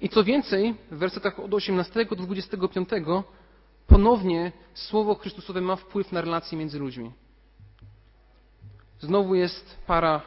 I 0.02 0.10
co 0.10 0.24
więcej, 0.24 0.76
w 0.92 0.98
wersetach 0.98 1.40
od 1.40 1.54
18 1.54 2.06
do 2.06 2.16
25 2.16 2.90
ponownie 3.88 4.52
Słowo 4.74 5.16
Chrystusowe 5.16 5.62
ma 5.62 5.76
wpływ 5.76 6.12
na 6.12 6.22
relacje 6.22 6.58
między 6.58 6.80
ludźmi. 6.80 7.12
Znowu 9.00 9.36
jest 9.36 9.78
para 9.88 10.22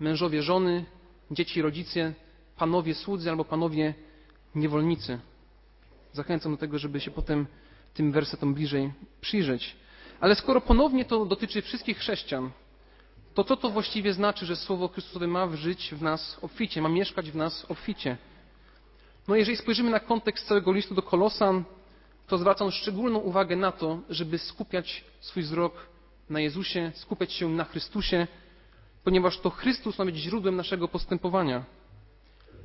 mężowie, 0.00 0.42
żony, 0.42 0.84
dzieci, 1.30 1.62
rodzice, 1.62 2.14
panowie 2.56 2.94
słudzy 2.94 3.30
albo 3.30 3.44
panowie 3.44 3.94
niewolnicy. 4.54 5.18
Zachęcam 6.12 6.52
do 6.52 6.58
tego, 6.58 6.78
żeby 6.78 7.00
się 7.00 7.10
potem 7.10 7.46
tym 7.94 8.12
wersetom 8.12 8.54
bliżej 8.54 8.92
przyjrzeć. 9.20 9.76
Ale 10.20 10.34
skoro 10.34 10.60
ponownie 10.60 11.04
to 11.04 11.26
dotyczy 11.26 11.62
wszystkich 11.62 11.98
chrześcijan, 11.98 12.50
to 13.34 13.44
co 13.44 13.56
to 13.56 13.70
właściwie 13.70 14.12
znaczy, 14.12 14.46
że 14.46 14.56
Słowo 14.56 14.88
Chrystusowe 14.88 15.26
ma 15.26 15.56
żyć 15.56 15.94
w 15.94 16.02
nas 16.02 16.38
obficie, 16.42 16.82
ma 16.82 16.88
mieszkać 16.88 17.30
w 17.30 17.36
nas 17.36 17.66
obficie? 17.68 18.16
No 19.28 19.36
jeżeli 19.36 19.56
spojrzymy 19.56 19.90
na 19.90 20.00
kontekst 20.00 20.46
całego 20.46 20.72
listu 20.72 20.94
do 20.94 21.02
Kolosan, 21.02 21.64
to 22.26 22.38
zwracam 22.38 22.70
szczególną 22.70 23.18
uwagę 23.18 23.56
na 23.56 23.72
to, 23.72 23.98
żeby 24.10 24.38
skupiać 24.38 25.04
swój 25.20 25.42
wzrok 25.42 25.74
na 26.30 26.40
Jezusie, 26.40 26.92
skupiać 26.94 27.32
się 27.32 27.48
na 27.48 27.64
Chrystusie, 27.64 28.26
ponieważ 29.04 29.38
to 29.38 29.50
Chrystus 29.50 29.98
ma 29.98 30.04
być 30.04 30.16
źródłem 30.16 30.56
naszego 30.56 30.88
postępowania. 30.88 31.64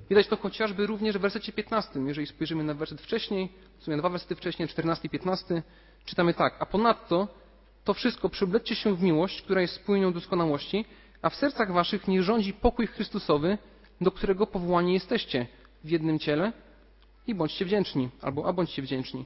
Widać 0.09 0.27
to 0.27 0.37
chociażby 0.37 0.87
również 0.87 1.17
w 1.17 1.21
wersecie 1.21 1.51
15. 1.51 1.99
Jeżeli 1.99 2.27
spojrzymy 2.27 2.63
na 2.63 2.73
werset 2.73 3.01
wcześniej, 3.01 3.49
w 3.79 3.83
sumie 3.83 3.97
dwa 3.97 4.09
wersety 4.09 4.35
wcześniej, 4.35 4.67
14 4.67 5.07
i 5.07 5.09
15, 5.09 5.63
czytamy 6.05 6.33
tak. 6.33 6.55
A 6.59 6.65
ponadto 6.65 7.27
to 7.83 7.93
wszystko 7.93 8.29
przyobleczcie 8.29 8.75
się 8.75 8.95
w 8.95 9.03
miłość, 9.03 9.41
która 9.41 9.61
jest 9.61 9.73
spójnią 9.73 10.13
doskonałości, 10.13 10.85
a 11.21 11.29
w 11.29 11.35
sercach 11.35 11.73
waszych 11.73 12.07
niech 12.07 12.21
rządzi 12.21 12.53
pokój 12.53 12.87
Chrystusowy, 12.87 13.57
do 14.01 14.11
którego 14.11 14.47
powołani 14.47 14.93
jesteście 14.93 15.47
w 15.83 15.89
jednym 15.89 16.19
ciele 16.19 16.53
i 17.27 17.35
bądźcie 17.35 17.65
wdzięczni, 17.65 18.09
albo 18.21 18.47
a 18.47 18.53
bądźcie 18.53 18.81
wdzięczni. 18.81 19.25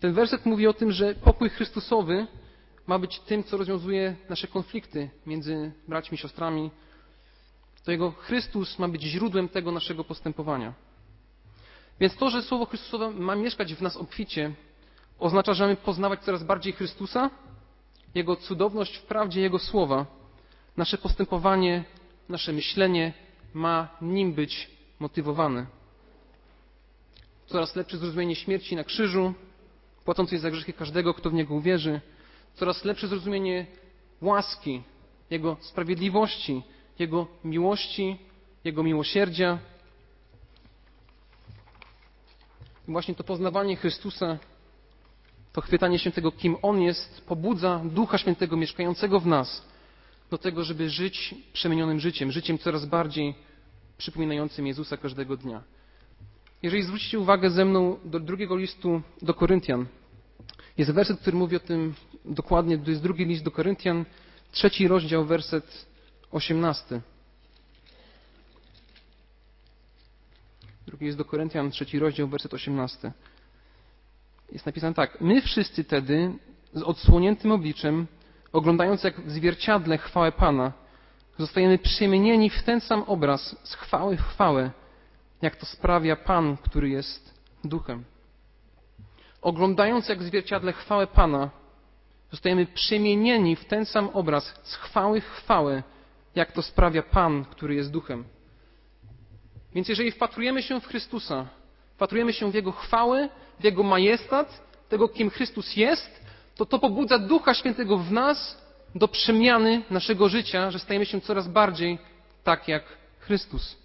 Ten 0.00 0.12
werset 0.12 0.46
mówi 0.46 0.66
o 0.66 0.72
tym, 0.72 0.92
że 0.92 1.14
pokój 1.14 1.48
Chrystusowy 1.48 2.26
ma 2.86 2.98
być 2.98 3.20
tym, 3.20 3.44
co 3.44 3.56
rozwiązuje 3.56 4.16
nasze 4.28 4.46
konflikty 4.46 5.10
między 5.26 5.72
braćmi 5.88 6.18
siostrami. 6.18 6.70
To 7.86 7.92
Jego 7.92 8.10
Chrystus 8.10 8.78
ma 8.78 8.88
być 8.88 9.02
źródłem 9.02 9.48
tego 9.48 9.72
naszego 9.72 10.04
postępowania. 10.04 10.72
Więc 12.00 12.16
to, 12.16 12.30
że 12.30 12.42
Słowo 12.42 12.66
Chrystusowe 12.66 13.10
ma 13.10 13.34
mieszkać 13.34 13.74
w 13.74 13.82
nas 13.82 13.96
obficie, 13.96 14.52
oznacza, 15.18 15.54
że 15.54 15.64
mamy 15.64 15.76
poznawać 15.76 16.20
coraz 16.20 16.44
bardziej 16.44 16.72
Chrystusa, 16.72 17.30
Jego 18.14 18.36
cudowność 18.36 18.96
w 18.96 19.02
prawdzie 19.02 19.40
Jego 19.40 19.58
słowa. 19.58 20.06
Nasze 20.76 20.98
postępowanie, 20.98 21.84
nasze 22.28 22.52
myślenie 22.52 23.12
ma 23.54 23.88
nim 24.00 24.32
być 24.32 24.70
motywowane. 24.98 25.66
Coraz 27.46 27.76
lepsze 27.76 27.98
zrozumienie 27.98 28.36
śmierci 28.36 28.76
na 28.76 28.84
krzyżu, 28.84 29.34
płacącej 30.04 30.38
za 30.38 30.50
grzechy 30.50 30.72
każdego, 30.72 31.14
kto 31.14 31.30
w 31.30 31.34
Niego 31.34 31.54
uwierzy. 31.54 32.00
Coraz 32.54 32.84
lepsze 32.84 33.08
zrozumienie 33.08 33.66
łaski, 34.20 34.82
Jego 35.30 35.56
sprawiedliwości, 35.60 36.62
Jego 36.98 37.26
miłości, 37.44 38.18
Jego 38.64 38.82
miłosierdzia. 38.82 39.58
I 42.88 42.92
właśnie 42.92 43.14
to 43.14 43.24
poznawanie 43.24 43.76
Chrystusa, 43.76 44.38
to 45.52 45.60
chwytanie 45.60 45.98
się 45.98 46.10
tego, 46.10 46.32
kim 46.32 46.56
On 46.62 46.80
jest, 46.82 47.26
pobudza 47.26 47.80
Ducha 47.84 48.18
Świętego 48.18 48.56
mieszkającego 48.56 49.20
w 49.20 49.26
nas 49.26 49.62
do 50.30 50.38
tego, 50.38 50.64
żeby 50.64 50.90
żyć 50.90 51.34
przemienionym 51.52 52.00
życiem, 52.00 52.32
życiem 52.32 52.58
coraz 52.58 52.86
bardziej 52.86 53.34
przypominającym 53.98 54.66
Jezusa 54.66 54.96
każdego 54.96 55.36
dnia. 55.36 55.62
Jeżeli 56.62 56.82
zwrócicie 56.82 57.18
uwagę 57.18 57.50
ze 57.50 57.64
mną 57.64 57.98
do 58.04 58.20
drugiego 58.20 58.56
listu 58.56 59.02
do 59.22 59.34
Koryntian, 59.34 59.86
jest 60.78 60.90
werset, 60.90 61.20
który 61.20 61.36
mówi 61.36 61.56
o 61.56 61.60
tym 61.60 61.94
dokładnie, 62.24 62.78
to 62.78 62.90
jest 62.90 63.02
drugi 63.02 63.24
list 63.24 63.44
do 63.44 63.50
Koryntian, 63.50 64.04
trzeci 64.52 64.88
rozdział, 64.88 65.24
werset 65.24 65.86
osiemnasty. 66.36 67.00
Drugi 70.86 71.06
jest 71.06 71.18
do 71.18 71.24
Koryntian, 71.24 71.70
trzeci 71.70 71.98
rozdział, 71.98 72.28
werset 72.28 72.54
osiemnasty. 72.54 73.12
Jest 74.52 74.66
napisane 74.66 74.94
tak. 74.94 75.20
My 75.20 75.42
wszyscy 75.42 75.84
tedy 75.84 76.32
z 76.74 76.82
odsłoniętym 76.82 77.52
obliczem, 77.52 78.06
oglądając 78.52 79.04
jak 79.04 79.20
w 79.20 79.30
zwierciadle 79.30 79.98
chwałę 79.98 80.32
Pana, 80.32 80.72
zostajemy 81.38 81.78
przemienieni 81.78 82.50
w 82.50 82.62
ten 82.62 82.80
sam 82.80 83.02
obraz 83.02 83.56
z 83.62 83.74
chwały 83.74 84.16
w 84.16 84.22
chwałę, 84.22 84.70
jak 85.42 85.56
to 85.56 85.66
sprawia 85.66 86.16
Pan, 86.16 86.56
który 86.56 86.88
jest 86.88 87.34
duchem. 87.64 88.04
Oglądając 89.42 90.08
jak 90.08 90.18
w 90.18 90.26
zwierciadle 90.26 90.72
chwałę 90.72 91.06
Pana, 91.06 91.50
zostajemy 92.30 92.66
przemienieni 92.66 93.56
w 93.56 93.64
ten 93.64 93.86
sam 93.86 94.08
obraz 94.08 94.54
z 94.62 94.74
chwały 94.74 95.20
w 95.20 95.28
chwałę, 95.28 95.82
jak 96.36 96.52
to 96.52 96.62
sprawia 96.62 97.02
Pan, 97.02 97.44
który 97.44 97.74
jest 97.74 97.90
duchem. 97.90 98.24
Więc 99.74 99.88
jeżeli 99.88 100.10
wpatrujemy 100.10 100.62
się 100.62 100.80
w 100.80 100.86
Chrystusa, 100.86 101.46
wpatrujemy 101.94 102.32
się 102.32 102.50
w 102.50 102.54
Jego 102.54 102.72
chwałę, 102.72 103.28
w 103.60 103.64
Jego 103.64 103.82
majestat, 103.82 104.66
tego, 104.88 105.08
kim 105.08 105.30
Chrystus 105.30 105.76
jest, 105.76 106.20
to 106.54 106.66
to 106.66 106.78
pobudza 106.78 107.18
Ducha 107.18 107.54
Świętego 107.54 107.98
w 107.98 108.12
nas 108.12 108.62
do 108.94 109.08
przemiany 109.08 109.82
naszego 109.90 110.28
życia, 110.28 110.70
że 110.70 110.78
stajemy 110.78 111.06
się 111.06 111.20
coraz 111.20 111.48
bardziej 111.48 111.98
tak 112.44 112.68
jak 112.68 112.84
Chrystus. 113.18 113.76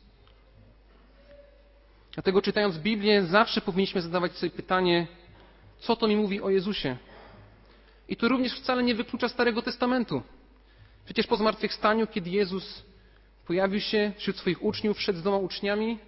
Dlatego 2.14 2.42
czytając 2.42 2.78
Biblię, 2.78 3.24
zawsze 3.24 3.62
powinniśmy 3.62 4.02
zadawać 4.02 4.32
sobie 4.32 4.50
pytanie, 4.50 5.08
co 5.80 5.96
to 5.96 6.08
mi 6.08 6.16
mówi 6.16 6.42
o 6.42 6.50
Jezusie. 6.50 6.98
I 8.10 8.16
to 8.16 8.28
również 8.28 8.54
wcale 8.54 8.84
nie 8.84 8.96
wyklucza 8.96 9.30
Starego 9.30 9.62
Testamentu. 9.62 10.22
Przecież 11.06 11.28
po 11.28 11.38
zmartwychwstaniu, 11.38 12.08
kiedy 12.08 12.30
Jezus 12.30 12.84
pojawił 13.48 13.80
się 13.80 14.12
wśród 14.18 14.38
swoich 14.38 14.64
uczniów, 14.64 14.98
wszedł 14.98 15.20
z 15.20 15.22
dwoma 15.22 15.38
uczniami 15.38 16.00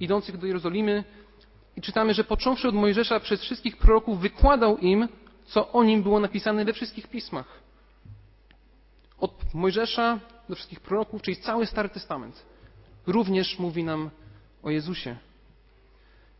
idących 0.00 0.38
do 0.38 0.46
Jerozolimy 0.46 1.04
i 1.76 1.80
czytamy, 1.80 2.14
że 2.14 2.24
począwszy 2.24 2.68
od 2.68 2.74
Mojżesza 2.74 3.20
przez 3.20 3.40
wszystkich 3.40 3.76
proroków 3.76 4.20
wykładał 4.20 4.78
im, 4.78 5.08
co 5.46 5.72
o 5.72 5.84
nim 5.84 6.02
było 6.02 6.20
napisane 6.20 6.64
we 6.64 6.72
wszystkich 6.72 7.06
pismach. 7.06 7.60
Od 9.18 9.54
Mojżesza 9.54 10.20
do 10.48 10.54
wszystkich 10.54 10.80
proroków, 10.80 11.22
czyli 11.22 11.36
cały 11.36 11.66
Stary 11.66 11.88
Testament, 11.88 12.46
również 13.06 13.58
mówi 13.58 13.84
nam 13.84 14.10
o 14.62 14.70
Jezusie. 14.70 15.16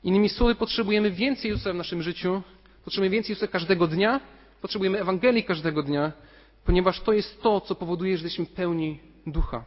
Innymi 0.04 0.28
słowy, 0.28 0.54
potrzebujemy 0.54 1.10
więcej 1.10 1.50
Jezusa 1.50 1.72
w 1.72 1.76
naszym 1.76 2.02
życiu, 2.02 2.42
potrzebujemy 2.84 3.14
więcej 3.14 3.32
Jezusa 3.32 3.46
każdego 3.46 3.86
dnia, 3.86 4.20
potrzebujemy 4.60 5.00
Ewangelii 5.00 5.44
każdego 5.44 5.82
dnia, 5.82 6.12
ponieważ 6.64 7.00
to 7.00 7.12
jest 7.12 7.42
to, 7.42 7.60
co 7.60 7.74
powoduje, 7.74 8.18
że 8.18 8.24
jesteśmy 8.24 8.46
pełni 8.46 9.00
ducha. 9.26 9.64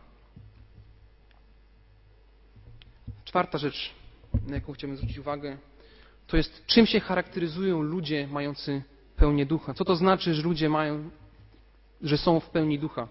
Czwarta 3.25 3.57
rzecz, 3.57 3.93
na 4.47 4.55
jaką 4.55 4.73
chciałbym 4.73 4.97
zwrócić 4.97 5.17
uwagę, 5.17 5.57
to 6.27 6.37
jest 6.37 6.65
czym 6.65 6.85
się 6.85 6.99
charakteryzują 6.99 7.81
ludzie 7.81 8.27
mający 8.27 8.83
pełnię 9.15 9.45
ducha. 9.45 9.73
Co 9.73 9.85
to 9.85 9.95
znaczy, 9.95 10.33
że 10.33 10.41
ludzie 10.41 10.69
mają, 10.69 11.09
że 12.01 12.17
są 12.17 12.39
w 12.39 12.49
pełni 12.49 12.79
ducha? 12.79 13.07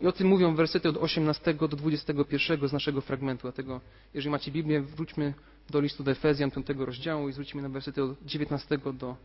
I 0.00 0.06
o 0.06 0.12
tym 0.12 0.26
mówią 0.26 0.54
wersety 0.54 0.88
od 0.88 0.96
18 0.96 1.54
do 1.54 1.68
21 1.68 2.68
z 2.68 2.72
naszego 2.72 3.00
fragmentu. 3.00 3.42
Dlatego, 3.42 3.80
jeżeli 4.14 4.30
macie 4.30 4.52
Biblię, 4.52 4.80
wróćmy 4.80 5.34
do 5.70 5.80
listu 5.80 6.04
do 6.04 6.10
Efezjan 6.10 6.50
5 6.50 6.66
rozdziału 6.78 7.28
i 7.28 7.32
zwróćmy 7.32 7.62
na 7.62 7.68
wersety 7.68 8.02
od 8.02 8.22
19 8.22 8.78
do 8.78 9.16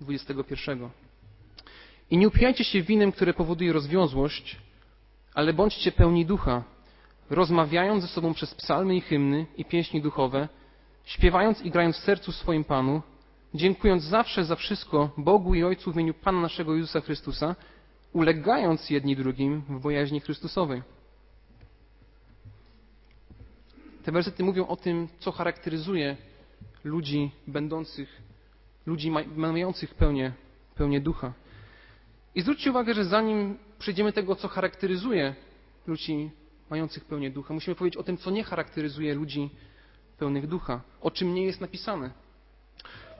21. 0.00 0.90
I 2.10 2.18
nie 2.18 2.28
upijajcie 2.28 2.64
się 2.64 2.82
winem, 2.82 3.12
które 3.12 3.34
powoduje 3.34 3.72
rozwiązłość, 3.72 4.56
ale 5.34 5.52
bądźcie 5.52 5.92
pełni 5.92 6.26
ducha, 6.26 6.62
rozmawiając 7.30 8.02
ze 8.02 8.08
sobą 8.08 8.34
przez 8.34 8.54
psalmy 8.54 8.96
i 8.96 9.00
hymny 9.00 9.46
i 9.56 9.64
pieśni 9.64 10.02
duchowe, 10.02 10.48
śpiewając 11.04 11.62
i 11.62 11.70
grając 11.70 11.96
w 11.96 12.04
sercu 12.04 12.32
swoim 12.32 12.64
Panu, 12.64 13.02
dziękując 13.54 14.02
zawsze 14.02 14.44
za 14.44 14.56
wszystko 14.56 15.10
Bogu 15.16 15.54
i 15.54 15.64
Ojcu 15.64 15.92
w 15.92 15.94
imieniu 15.94 16.14
Pana 16.14 16.40
naszego 16.40 16.74
Jezusa 16.74 17.00
Chrystusa, 17.00 17.56
ulegając 18.12 18.90
jedni 18.90 19.16
drugim 19.16 19.60
w 19.60 19.80
bojaźni 19.80 20.20
Chrystusowej. 20.20 20.82
Te 24.04 24.12
wersety 24.12 24.44
mówią 24.44 24.66
o 24.66 24.76
tym, 24.76 25.08
co 25.18 25.32
charakteryzuje 25.32 26.16
ludzi 26.84 27.30
będących, 27.46 28.22
ludzi 28.86 29.10
mających 29.36 29.94
pełnię, 29.94 30.32
pełnię 30.74 31.00
ducha. 31.00 31.32
I 32.34 32.40
zwróćcie 32.42 32.70
uwagę, 32.70 32.94
że 32.94 33.04
zanim 33.04 33.58
przejdziemy 33.78 34.12
tego, 34.12 34.36
co 34.36 34.48
charakteryzuje 34.48 35.34
ludzi 35.86 36.30
mających 36.70 37.04
pełnię 37.04 37.30
ducha, 37.30 37.54
musimy 37.54 37.74
powiedzieć 37.74 37.96
o 37.96 38.02
tym, 38.02 38.16
co 38.16 38.30
nie 38.30 38.44
charakteryzuje 38.44 39.14
ludzi 39.14 39.50
pełnych 40.18 40.46
ducha, 40.46 40.80
o 41.00 41.10
czym 41.10 41.34
nie 41.34 41.44
jest 41.44 41.60
napisane. 41.60 42.10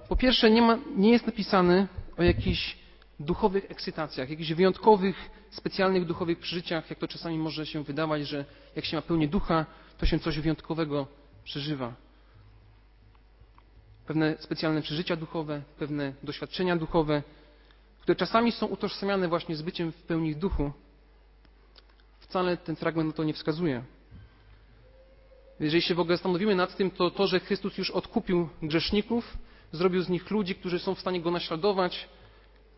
Po 0.09 0.17
pierwsze, 0.17 0.51
nie, 0.51 0.63
ma, 0.63 0.79
nie 0.97 1.11
jest 1.11 1.27
napisane 1.27 1.89
o 2.17 2.23
jakichś 2.23 2.77
duchowych 3.21 3.71
ekscytacjach, 3.71 4.31
jakichś 4.31 4.53
wyjątkowych, 4.53 5.31
specjalnych 5.51 6.05
duchowych 6.05 6.39
przeżyciach, 6.39 6.91
jak 6.91 6.99
to 6.99 7.09
czasami 7.09 7.39
może 7.39 7.67
się 7.67 7.85
wydawać, 7.85 8.29
że 8.29 8.45
jak 8.77 8.85
się 8.85 8.97
ma 8.97 9.03
pełnię 9.03 9.29
ducha, 9.29 9.67
to 9.99 10.07
się 10.07 10.19
coś 10.19 10.39
wyjątkowego 10.39 11.07
przeżywa. 11.45 11.95
Pewne 14.07 14.37
specjalne 14.39 14.83
przeżycia 14.83 15.17
duchowe, 15.17 15.63
pewne 15.79 16.13
doświadczenia 16.23 16.77
duchowe, 16.77 17.23
które 18.09 18.17
czasami 18.17 18.53
są 18.53 18.67
utożsamiane 18.67 19.29
właśnie 19.29 19.57
z 19.57 19.63
byciem 19.63 19.93
w 19.93 20.03
pełni 20.03 20.37
duchu, 20.37 20.73
wcale 22.21 22.57
ten 22.57 22.77
fragment 22.77 23.09
na 23.09 23.13
to 23.13 23.25
nie 23.25 23.35
wskazuje. 23.35 23.85
Jeżeli 25.61 25.83
się 25.83 25.95
w 25.95 26.01
ogóle 26.01 26.17
zastanowimy 26.17 26.55
nad 26.55 26.77
tym, 26.77 26.91
to 26.91 27.11
to, 27.11 27.27
że 27.27 27.41
Chrystus 27.41 27.79
już 27.79 27.91
odkupił 27.91 28.49
grzeszników, 28.63 29.39
zrobił 29.73 30.03
z 30.03 30.09
nich 30.09 30.31
ludzi, 30.31 30.55
którzy 30.55 30.79
są 30.79 30.95
w 30.95 31.01
stanie 31.01 31.21
Go 31.21 31.31
naśladować, 31.31 32.09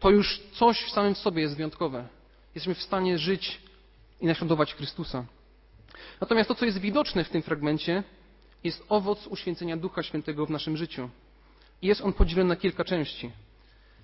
to 0.01 0.11
już 0.11 0.41
coś 0.53 0.85
w 0.85 0.91
samym 0.91 1.15
sobie 1.15 1.43
jest 1.43 1.57
wyjątkowe. 1.57 2.09
Jesteśmy 2.55 2.75
w 2.75 2.83
stanie 2.83 3.19
żyć 3.19 3.61
i 4.21 4.27
naśladować 4.27 4.75
Chrystusa. 4.75 5.25
Natomiast 6.21 6.49
to, 6.49 6.55
co 6.55 6.65
jest 6.65 6.79
widoczne 6.79 7.25
w 7.25 7.31
tym 7.31 7.43
fragmencie, 7.43 8.03
jest 8.65 8.85
owoc 8.89 9.27
uświęcenia 9.27 9.77
Ducha 9.77 10.03
Świętego 10.03 10.47
w 10.47 10.51
naszym 10.51 10.77
życiu. 10.77 11.11
I 11.83 11.87
jest 11.87 12.01
on 12.01 12.13
podzielony 12.13 12.49
na 12.49 12.57
kilka 12.57 12.85
części. 12.85 13.31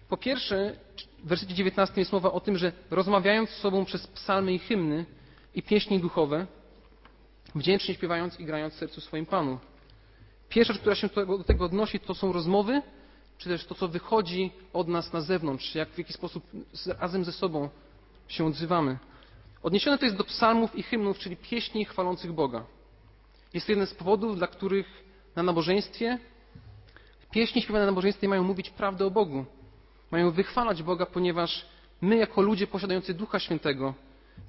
Po 0.09 0.17
pierwsze, 0.17 0.77
w 1.19 1.29
wersecie 1.29 1.55
19 1.55 2.01
jest 2.01 2.13
mowa 2.13 2.33
o 2.33 2.41
tym, 2.41 2.59
że 2.59 2.73
rozmawiając 2.91 3.51
z 3.51 3.57
sobą 3.57 3.85
przez 3.85 4.07
psalmy 4.07 4.53
i 4.53 4.59
hymny 4.59 5.05
i 5.55 5.63
pieśni 5.63 6.01
duchowe, 6.01 6.47
wdzięcznie 7.55 7.95
śpiewając 7.95 8.41
i 8.41 8.45
grając 8.45 8.75
w 8.75 8.77
sercu 8.77 9.01
swoim 9.01 9.27
Panu. 9.27 9.59
Pierwsza 10.49 10.73
rzecz, 10.73 10.81
która 10.81 10.95
się 10.95 11.09
do 11.27 11.45
tego 11.45 11.65
odnosi, 11.65 12.01
to 12.01 12.15
są 12.15 12.33
rozmowy, 12.33 12.83
czy 13.39 13.49
też 13.49 13.65
to, 13.65 13.75
co 13.75 13.89
wychodzi 13.89 14.51
od 14.73 14.89
nas 14.89 15.13
na 15.13 15.21
zewnątrz, 15.21 15.75
jak 15.75 15.89
w 15.89 15.99
jaki 15.99 16.13
sposób 16.13 16.45
razem 16.99 17.25
ze 17.25 17.33
sobą 17.33 17.69
się 18.29 18.47
odzywamy. 18.47 18.99
Odniesione 19.63 19.99
to 19.99 20.05
jest 20.05 20.17
do 20.17 20.25
psalmów 20.25 20.77
i 20.77 20.83
hymnów, 20.83 21.19
czyli 21.19 21.37
pieśni 21.37 21.85
chwalących 21.85 22.33
Boga. 22.33 22.65
Jest 23.55 23.67
to 23.67 23.73
jeden 23.73 23.87
z 23.87 23.95
powodów, 23.95 24.37
dla 24.37 24.47
których 24.47 24.87
na 25.37 25.43
nabożeństwie, 25.43 26.19
pieśni 27.31 27.63
śpiewane 27.63 27.85
na 27.85 27.91
nabożeństwie 27.91 28.29
mają 28.29 28.43
mówić 28.43 28.71
prawdę 28.71 29.07
o 29.07 29.11
Bogu. 29.11 29.45
Mają 30.11 30.31
wychwalać 30.31 30.83
Boga, 30.83 31.07
ponieważ 31.07 31.67
my, 32.01 32.17
jako 32.17 32.43
ludzie 32.43 32.67
posiadający 32.67 33.15
Ducha 33.15 33.39
Świętego, 33.39 33.95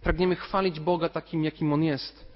pragniemy 0.01 0.35
chwalić 0.35 0.79
Boga 0.79 1.09
takim, 1.09 1.43
jakim 1.43 1.73
On 1.73 1.83
jest. 1.83 2.27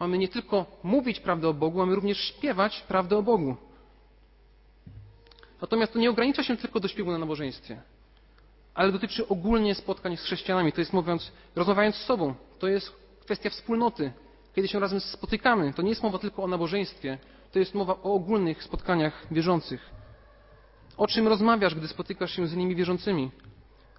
Mamy 0.00 0.18
nie 0.18 0.28
tylko 0.28 0.66
mówić 0.82 1.20
prawdę 1.20 1.48
o 1.48 1.54
Bogu, 1.54 1.78
mamy 1.78 1.94
również 1.94 2.18
śpiewać 2.18 2.80
prawdę 2.88 3.16
o 3.16 3.22
Bogu. 3.22 3.56
Natomiast 5.60 5.92
to 5.92 5.98
nie 5.98 6.10
ogranicza 6.10 6.42
się 6.42 6.56
tylko 6.56 6.80
do 6.80 6.88
śpiewu 6.88 7.10
na 7.10 7.18
nabożeństwie, 7.18 7.82
ale 8.74 8.92
dotyczy 8.92 9.28
ogólnie 9.28 9.74
spotkań 9.74 10.16
z 10.16 10.22
chrześcijanami. 10.22 10.72
To 10.72 10.80
jest 10.80 10.92
mówiąc, 10.92 11.32
rozmawiając 11.56 11.96
z 11.96 12.04
sobą. 12.04 12.34
To 12.58 12.68
jest 12.68 12.92
kwestia 13.20 13.50
wspólnoty. 13.50 14.12
Kiedy 14.54 14.68
się 14.68 14.80
razem 14.80 15.00
spotykamy, 15.00 15.72
to 15.72 15.82
nie 15.82 15.88
jest 15.88 16.02
mowa 16.02 16.18
tylko 16.18 16.42
o 16.42 16.46
nabożeństwie, 16.46 17.18
to 17.52 17.58
jest 17.58 17.74
mowa 17.74 17.92
o 17.92 18.14
ogólnych 18.14 18.62
spotkaniach 18.62 19.26
wierzących. 19.30 19.90
O 20.98 21.06
czym 21.06 21.28
rozmawiasz, 21.28 21.74
gdy 21.74 21.88
spotykasz 21.88 22.36
się 22.36 22.46
z 22.46 22.52
innymi 22.52 22.74
wierzącymi? 22.76 23.30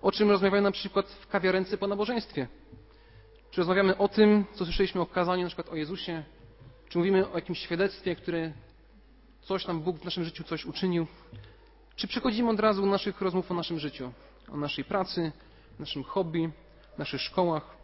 O 0.02 0.12
czym 0.12 0.30
rozmawiają 0.30 0.64
na 0.64 0.72
przykład 0.72 1.12
w 1.12 1.28
kawiarence 1.28 1.78
po 1.78 1.88
nabożeństwie? 1.88 2.48
Czy 3.52 3.62
rozmawiamy 3.62 3.98
o 3.98 4.08
tym, 4.08 4.46
co 4.54 4.66
słyszeliśmy 4.66 5.02
o 5.02 5.06
kazaniu, 5.06 5.44
na 5.44 5.48
przykład 5.48 5.70
o 5.70 5.76
Jezusie? 5.76 6.24
Czy 6.90 6.98
mówimy 6.98 7.30
o 7.32 7.36
jakimś 7.36 7.60
świadectwie, 7.60 8.16
które 8.16 8.52
coś 9.42 9.68
nam 9.68 9.82
Bóg 9.82 9.98
w 9.98 10.06
naszym 10.06 10.24
życiu 10.24 10.44
coś 10.44 10.66
uczynił? 10.66 11.08
Czy 11.96 12.08
przechodzimy 12.08 12.50
od 12.50 12.60
razu 12.60 12.82
do 12.82 12.88
naszych 12.88 13.22
rozmów 13.22 13.52
o 13.52 13.54
naszym 13.54 13.80
życiu, 13.80 14.12
o 14.50 14.58
naszej 14.58 14.84
pracy, 14.84 15.32
naszym 15.80 16.04
hobby, 16.04 16.50
naszych 16.98 17.22
szkołach? 17.22 17.78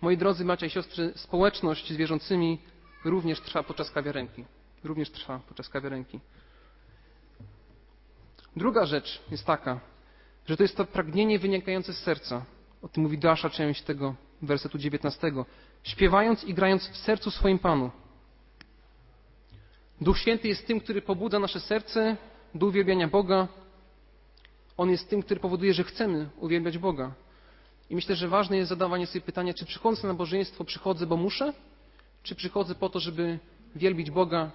Moi 0.00 0.16
drodzy 0.16 0.44
bracia 0.44 0.66
i 0.66 0.70
siostry, 0.70 1.12
społeczność 1.16 1.92
z 1.92 1.96
wierzącymi 1.96 2.58
również 3.04 3.40
trwa 3.40 3.62
podczas 3.62 3.90
kawiarenki. 3.90 4.44
Również 4.84 5.10
trwa 5.10 5.40
podczas 5.48 5.68
kawiarenki. 5.68 6.20
Druga 8.58 8.86
rzecz 8.86 9.22
jest 9.30 9.44
taka, 9.44 9.80
że 10.46 10.56
to 10.56 10.62
jest 10.62 10.76
to 10.76 10.84
pragnienie 10.84 11.38
wynikające 11.38 11.92
z 11.92 11.98
serca. 11.98 12.44
O 12.82 12.88
tym 12.88 13.02
mówi 13.02 13.18
dalsza 13.18 13.50
część 13.50 13.82
tego 13.82 14.14
wersetu 14.42 14.78
19. 14.78 15.32
Śpiewając 15.82 16.44
i 16.44 16.54
grając 16.54 16.88
w 16.88 16.96
sercu 16.96 17.30
swoim 17.30 17.58
Panu. 17.58 17.90
Duch 20.00 20.18
Święty 20.18 20.48
jest 20.48 20.66
tym, 20.66 20.80
który 20.80 21.02
pobudza 21.02 21.38
nasze 21.38 21.60
serce 21.60 22.16
do 22.54 22.66
uwielbiania 22.66 23.08
Boga. 23.08 23.48
On 24.76 24.90
jest 24.90 25.10
tym, 25.10 25.22
który 25.22 25.40
powoduje, 25.40 25.74
że 25.74 25.84
chcemy 25.84 26.28
uwielbiać 26.36 26.78
Boga. 26.78 27.12
I 27.90 27.94
myślę, 27.94 28.16
że 28.16 28.28
ważne 28.28 28.56
jest 28.56 28.68
zadawanie 28.68 29.06
sobie 29.06 29.20
pytania, 29.20 29.54
czy 29.54 29.66
przychodząc 29.66 30.02
na 30.02 30.08
nabożeństwo 30.08 30.64
przychodzę, 30.64 31.06
bo 31.06 31.16
muszę, 31.16 31.52
czy 32.22 32.34
przychodzę 32.34 32.74
po 32.74 32.88
to, 32.88 33.00
żeby 33.00 33.38
wielbić 33.76 34.10
Boga, 34.10 34.50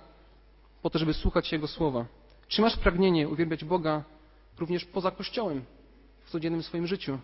po 0.82 0.89
to, 0.89 1.00
żeby 1.00 1.13
słuchać 1.13 1.52
Jego 1.52 1.68
słowa. 1.68 2.06
Czy 2.54 2.62
masz 2.62 2.78
pragnienie 2.78 3.30
uwielbiać 3.30 3.66
Boga 3.66 4.04
również 4.60 4.86
poza 4.86 5.12
Kościołem, 5.12 5.66
w 6.24 6.30
codziennym 6.30 6.63
swoim 6.63 6.88
życiu? 6.88 7.20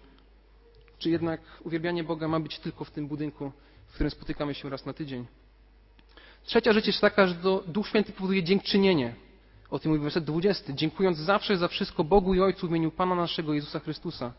Czy 0.99 1.09
jednak 1.09 1.41
uwielbianie 1.63 2.03
Boga 2.03 2.27
ma 2.27 2.39
być 2.39 2.59
tylko 2.59 2.83
w 2.85 2.91
tym 2.91 3.07
budynku, 3.07 3.51
w 3.87 3.93
którym 3.93 4.11
spotykamy 4.11 4.53
się 4.53 4.69
raz 4.69 4.85
na 4.85 4.93
tydzień? 4.93 5.25
Trzecia 6.43 6.73
rzecz 6.73 6.87
jest 6.87 7.01
taka, 7.01 7.27
że 7.27 7.35
Duch 7.67 7.87
Święty 7.87 8.11
powoduje 8.11 8.43
dziękczynienie. 8.43 9.15
O 9.69 9.79
tym 9.79 9.91
mówi 9.91 10.03
werset 10.03 10.23
20. 10.23 10.73
Dziękując 10.73 11.17
zawsze 11.17 11.57
za 11.57 11.67
wszystko 11.67 12.03
Bogu 12.03 12.33
i 12.33 12.41
Ojcu 12.41 12.67
w 12.67 12.69
imieniu 12.69 12.91
Pana 12.91 13.15
naszego 13.15 13.53
Jezusa 13.53 13.79
Chrystusa. 13.79 14.33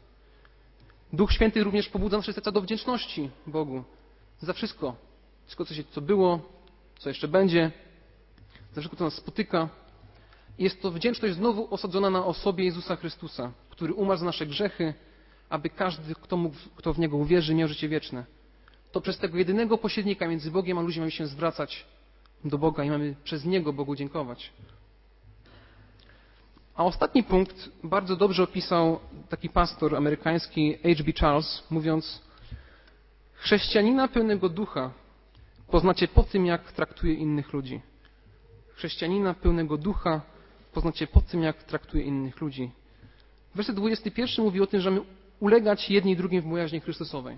Duch 1.13 1.33
Święty 1.33 1.65
również 1.65 1.89
pobudza 1.89 2.17
nasze 2.17 2.33
serca 2.33 2.53
do 2.53 2.61
wdzięczności 2.61 3.31
Bogu 3.47 3.85
za 4.41 4.53
wszystko. 4.53 4.97
Wszystko, 5.45 5.65
co, 5.65 5.75
się, 5.75 5.85
co 5.85 6.01
było, 6.01 6.41
co 6.99 7.09
jeszcze 7.09 7.29
będzie, 7.29 7.71
za 8.75 8.81
wszystko, 8.81 8.97
co 8.97 9.05
nas 9.05 9.15
spotyka. 9.15 9.69
Jest 10.61 10.83
to 10.83 10.91
wdzięczność 10.91 11.35
znowu 11.35 11.75
osadzona 11.75 12.11
na 12.11 12.25
osobie 12.25 12.65
Jezusa 12.65 12.97
Chrystusa, 12.97 13.53
który 13.71 13.95
umarł 13.95 14.19
za 14.19 14.27
nasze 14.27 14.47
grzechy, 14.47 14.95
aby 15.49 15.71
każdy, 15.71 16.15
kto, 16.15 16.37
mógł, 16.37 16.57
kto 16.77 16.95
w 16.95 16.99
Niego 16.99 17.17
uwierzy, 17.17 17.55
miał 17.55 17.69
życie 17.69 17.89
wieczne. 17.89 18.25
To 18.93 19.01
przez 19.01 19.19
tego 19.19 19.39
jedynego 19.39 19.79
pośrednika 19.79 20.29
między 20.29 20.51
Bogiem 20.51 20.79
a 20.79 20.81
ludźmi 20.81 21.01
mamy 21.01 21.11
się 21.11 21.27
zwracać 21.27 21.87
do 22.45 22.59
Boga 22.59 22.85
i 22.85 22.91
mamy 22.91 23.15
przez 23.25 23.45
Niego 23.45 23.73
Bogu 23.73 23.97
dziękować. 23.97 24.53
A 26.75 26.85
ostatni 26.85 27.23
punkt 27.23 27.71
bardzo 27.85 28.17
dobrze 28.17 28.43
opisał 28.43 29.01
taki 29.29 29.49
pastor 29.49 29.97
amerykański 29.97 30.75
H.B. 30.83 31.13
Charles, 31.21 31.63
mówiąc: 31.71 32.23
Chrześcijanina 33.35 34.09
pełnego 34.09 34.49
ducha 34.49 34.91
poznacie 35.71 36.09
po 36.09 36.23
tym, 36.23 36.47
jak 36.47 36.73
traktuje 36.73 37.15
innych 37.15 37.53
ludzi. 37.53 37.81
Chrześcijanina 38.75 39.35
pełnego 39.35 39.77
ducha 39.77 40.30
poznacie 40.73 41.07
po 41.07 41.21
tym, 41.21 41.43
jak 41.43 41.65
traktuje 41.65 42.05
innych 42.05 42.41
ludzi. 42.41 42.71
Werset 43.55 43.77
21 43.77 44.45
mówi 44.45 44.61
o 44.61 44.67
tym, 44.67 44.81
że 44.81 44.91
mamy 44.91 45.03
ulegać 45.41 45.91
jedni 45.91 46.17
drugim 46.17 46.41
w 46.41 46.47
bojaźni 46.47 46.81
Chrystusowej. 46.81 47.37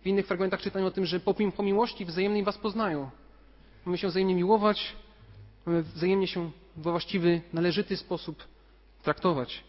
W 0.00 0.06
innych 0.06 0.26
fragmentach 0.26 0.60
czytamy 0.60 0.86
o 0.86 0.90
tym, 0.90 1.06
że 1.06 1.20
po 1.56 1.62
miłości 1.62 2.04
wzajemnej 2.04 2.44
was 2.44 2.58
poznają. 2.58 3.10
Mamy 3.84 3.98
się 3.98 4.08
wzajemnie 4.08 4.34
miłować, 4.34 4.96
mamy 5.66 5.82
wzajemnie 5.82 6.26
się 6.26 6.50
w 6.76 6.82
właściwy, 6.82 7.40
należyty 7.52 7.96
sposób 7.96 8.44
traktować. 9.02 9.64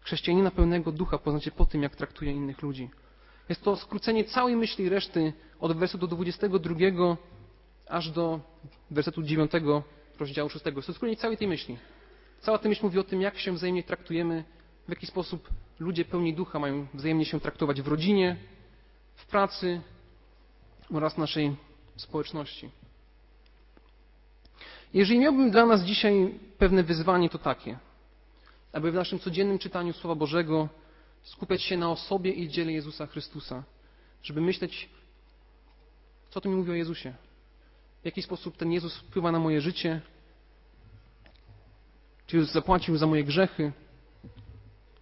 Chrześcijanina 0.00 0.50
pełnego 0.50 0.92
ducha 0.92 1.18
poznacie 1.18 1.50
po 1.50 1.66
tym, 1.66 1.82
jak 1.82 1.96
traktuje 1.96 2.32
innych 2.32 2.62
ludzi. 2.62 2.90
Jest 3.48 3.62
to 3.62 3.76
skrócenie 3.76 4.24
całej 4.24 4.56
myśli 4.56 4.88
reszty 4.88 5.32
od 5.60 5.76
wersetu 5.76 6.06
do 6.06 6.16
22 6.16 7.16
aż 7.88 8.10
do 8.10 8.40
wersetu 8.90 9.22
9 9.22 9.50
rozdziału 10.20 10.48
6. 10.48 10.64
Jest 10.64 10.86
to 10.86 10.92
skrócenie 10.92 11.16
całej 11.16 11.36
tej 11.36 11.48
myśli. 11.48 11.78
Cała 12.40 12.58
ta 12.58 12.68
myśl 12.68 12.82
mówi 12.82 12.98
o 12.98 13.04
tym, 13.04 13.20
jak 13.20 13.38
się 13.38 13.52
wzajemnie 13.52 13.82
traktujemy, 13.82 14.44
w 14.86 14.90
jaki 14.90 15.06
sposób 15.06 15.48
ludzie 15.78 16.04
pełni 16.04 16.34
ducha 16.34 16.58
mają 16.58 16.86
wzajemnie 16.94 17.24
się 17.24 17.40
traktować 17.40 17.82
w 17.82 17.88
rodzinie, 17.88 18.36
w 19.14 19.26
pracy 19.26 19.80
oraz 20.90 21.18
naszej 21.18 21.56
społeczności. 21.96 22.70
Jeżeli 24.94 25.18
miałbym 25.18 25.50
dla 25.50 25.66
nas 25.66 25.82
dzisiaj 25.82 26.38
pewne 26.58 26.82
wyzwanie, 26.82 27.30
to 27.30 27.38
takie, 27.38 27.78
aby 28.72 28.90
w 28.90 28.94
naszym 28.94 29.18
codziennym 29.18 29.58
czytaniu 29.58 29.92
Słowa 29.92 30.14
Bożego 30.14 30.68
skupiać 31.22 31.62
się 31.62 31.76
na 31.76 31.90
osobie 31.90 32.30
i 32.30 32.48
dziele 32.48 32.72
Jezusa 32.72 33.06
Chrystusa, 33.06 33.62
żeby 34.22 34.40
myśleć, 34.40 34.88
co 36.30 36.40
to 36.40 36.48
mi 36.48 36.56
mówi 36.56 36.70
o 36.70 36.74
Jezusie, 36.74 37.14
w 38.06 38.14
jaki 38.14 38.22
sposób 38.22 38.56
ten 38.56 38.72
Jezus 38.72 38.96
wpływa 38.96 39.32
na 39.32 39.38
moje 39.38 39.60
życie, 39.60 40.00
czy 42.26 42.36
Jezus 42.36 42.52
zapłacił 42.52 42.96
za 42.96 43.06
moje 43.06 43.24
grzechy, 43.24 43.72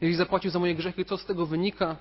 jeżeli 0.00 0.16
zapłacił 0.16 0.50
za 0.50 0.58
moje 0.58 0.74
grzechy, 0.74 1.04
co 1.04 1.16
z 1.16 1.26
tego 1.26 1.46
wynika, 1.46 1.96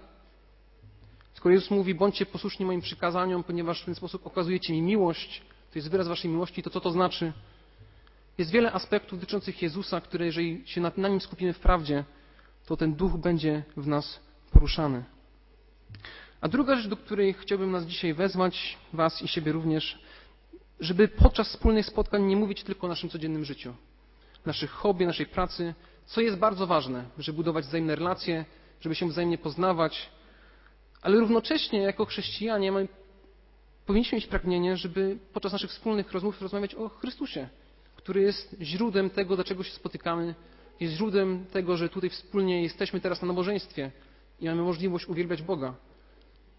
Skoro 1.34 1.56
Jezus 1.56 1.72
mówi, 1.72 1.96
bądźcie 1.96 2.26
posłuszni 2.26 2.66
moim 2.66 2.82
przykazaniom, 2.82 3.44
ponieważ 3.44 3.82
w 3.82 3.86
ten 3.86 3.96
sposób 3.96 4.28
okazujecie 4.28 4.74
mi 4.74 4.82
miłość, 4.82 5.42
to 5.72 5.80
jest 5.80 5.90
wyraz 5.90 6.08
waszej 6.08 6.32
miłości, 6.32 6.64
to 6.64 6.70
co 6.70 6.82
to 6.82 6.92
znaczy? 6.92 7.34
Jest 8.38 8.52
wiele 8.52 8.72
aspektów 8.72 9.20
dotyczących 9.20 9.62
Jezusa, 9.62 10.02
które 10.02 10.26
jeżeli 10.26 10.68
się 10.68 10.82
na, 10.98 11.08
nim 11.08 11.22
skupimy 11.22 11.54
w 11.54 11.60
prawdzie, 11.60 12.04
to 12.66 12.78
ten 12.78 12.96
duch 12.96 13.18
będzie 13.18 13.64
w 13.78 13.88
nas 13.88 14.20
poruszany. 14.52 15.04
A 16.42 16.48
druga 16.48 16.76
rzecz, 16.76 16.88
do 16.88 16.98
której 16.98 17.34
chciałbym 17.34 17.72
nas 17.72 17.86
dzisiaj 17.86 18.14
wezwać, 18.14 18.78
was 18.94 19.22
i 19.22 19.28
siebie 19.28 19.52
również, 19.52 20.00
żeby 20.80 21.08
podczas 21.08 21.48
wspólnych 21.50 21.86
spotkań 21.86 22.24
nie 22.24 22.36
mówić 22.36 22.64
tylko 22.64 22.88
o 22.88 22.90
naszym 22.90 23.10
codziennym 23.10 23.46
życiu, 23.46 23.74
naszych 24.46 24.72
hobby, 24.72 25.06
naszej 25.06 25.26
pracy, 25.26 25.74
co 26.06 26.22
jest 26.22 26.38
bardzo 26.38 26.68
ważne, 26.68 27.06
żeby 27.18 27.36
budować 27.36 27.66
wzajemne 27.66 27.96
relacje, 27.96 28.46
żeby 28.82 28.96
się 28.96 29.08
wzajemnie 29.08 29.38
poznawać, 29.38 30.10
ale 31.02 31.20
równocześnie 31.20 31.80
jako 31.80 32.06
chrześcijanie 32.06 32.72
my 32.72 32.88
powinniśmy 33.86 34.16
mieć 34.16 34.28
pragnienie, 34.28 34.78
żeby 34.78 35.18
podczas 35.34 35.52
naszych 35.52 35.72
wspólnych 35.72 36.12
rozmów 36.12 36.42
rozmawiać 36.42 36.76
o 36.76 36.90
Chrystusie, 36.90 37.50
który 37.96 38.22
jest 38.22 38.56
źródłem 38.62 39.10
tego, 39.10 39.36
dlaczego 39.36 39.64
się 39.64 39.72
spotykamy, 39.72 40.36
jest 40.80 40.94
źródłem 40.94 41.46
tego, 41.46 41.78
że 41.78 41.90
tutaj 41.90 42.10
wspólnie 42.10 42.64
jesteśmy 42.64 43.00
teraz 43.02 43.22
na 43.22 43.28
nabożeństwie 43.28 43.92
i 44.40 44.46
mamy 44.46 44.62
możliwość 44.62 45.06
uwielbiać 45.06 45.42
Boga. 45.42 45.74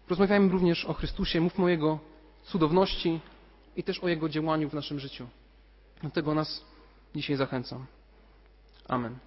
Rozmawiajmy 0.09 0.51
również 0.51 0.85
o 0.85 0.93
Chrystusie, 0.93 1.41
mówmy 1.41 1.65
o 1.65 1.69
Jego 1.69 1.99
cudowności 2.43 3.19
i 3.75 3.83
też 3.83 3.99
o 3.99 4.07
Jego 4.07 4.29
działaniu 4.29 4.69
w 4.69 4.73
naszym 4.73 4.99
życiu. 4.99 5.27
Do 6.03 6.09
tego 6.09 6.33
nas 6.33 6.65
dzisiaj 7.15 7.35
zachęcam. 7.35 7.85
Amen. 8.87 9.17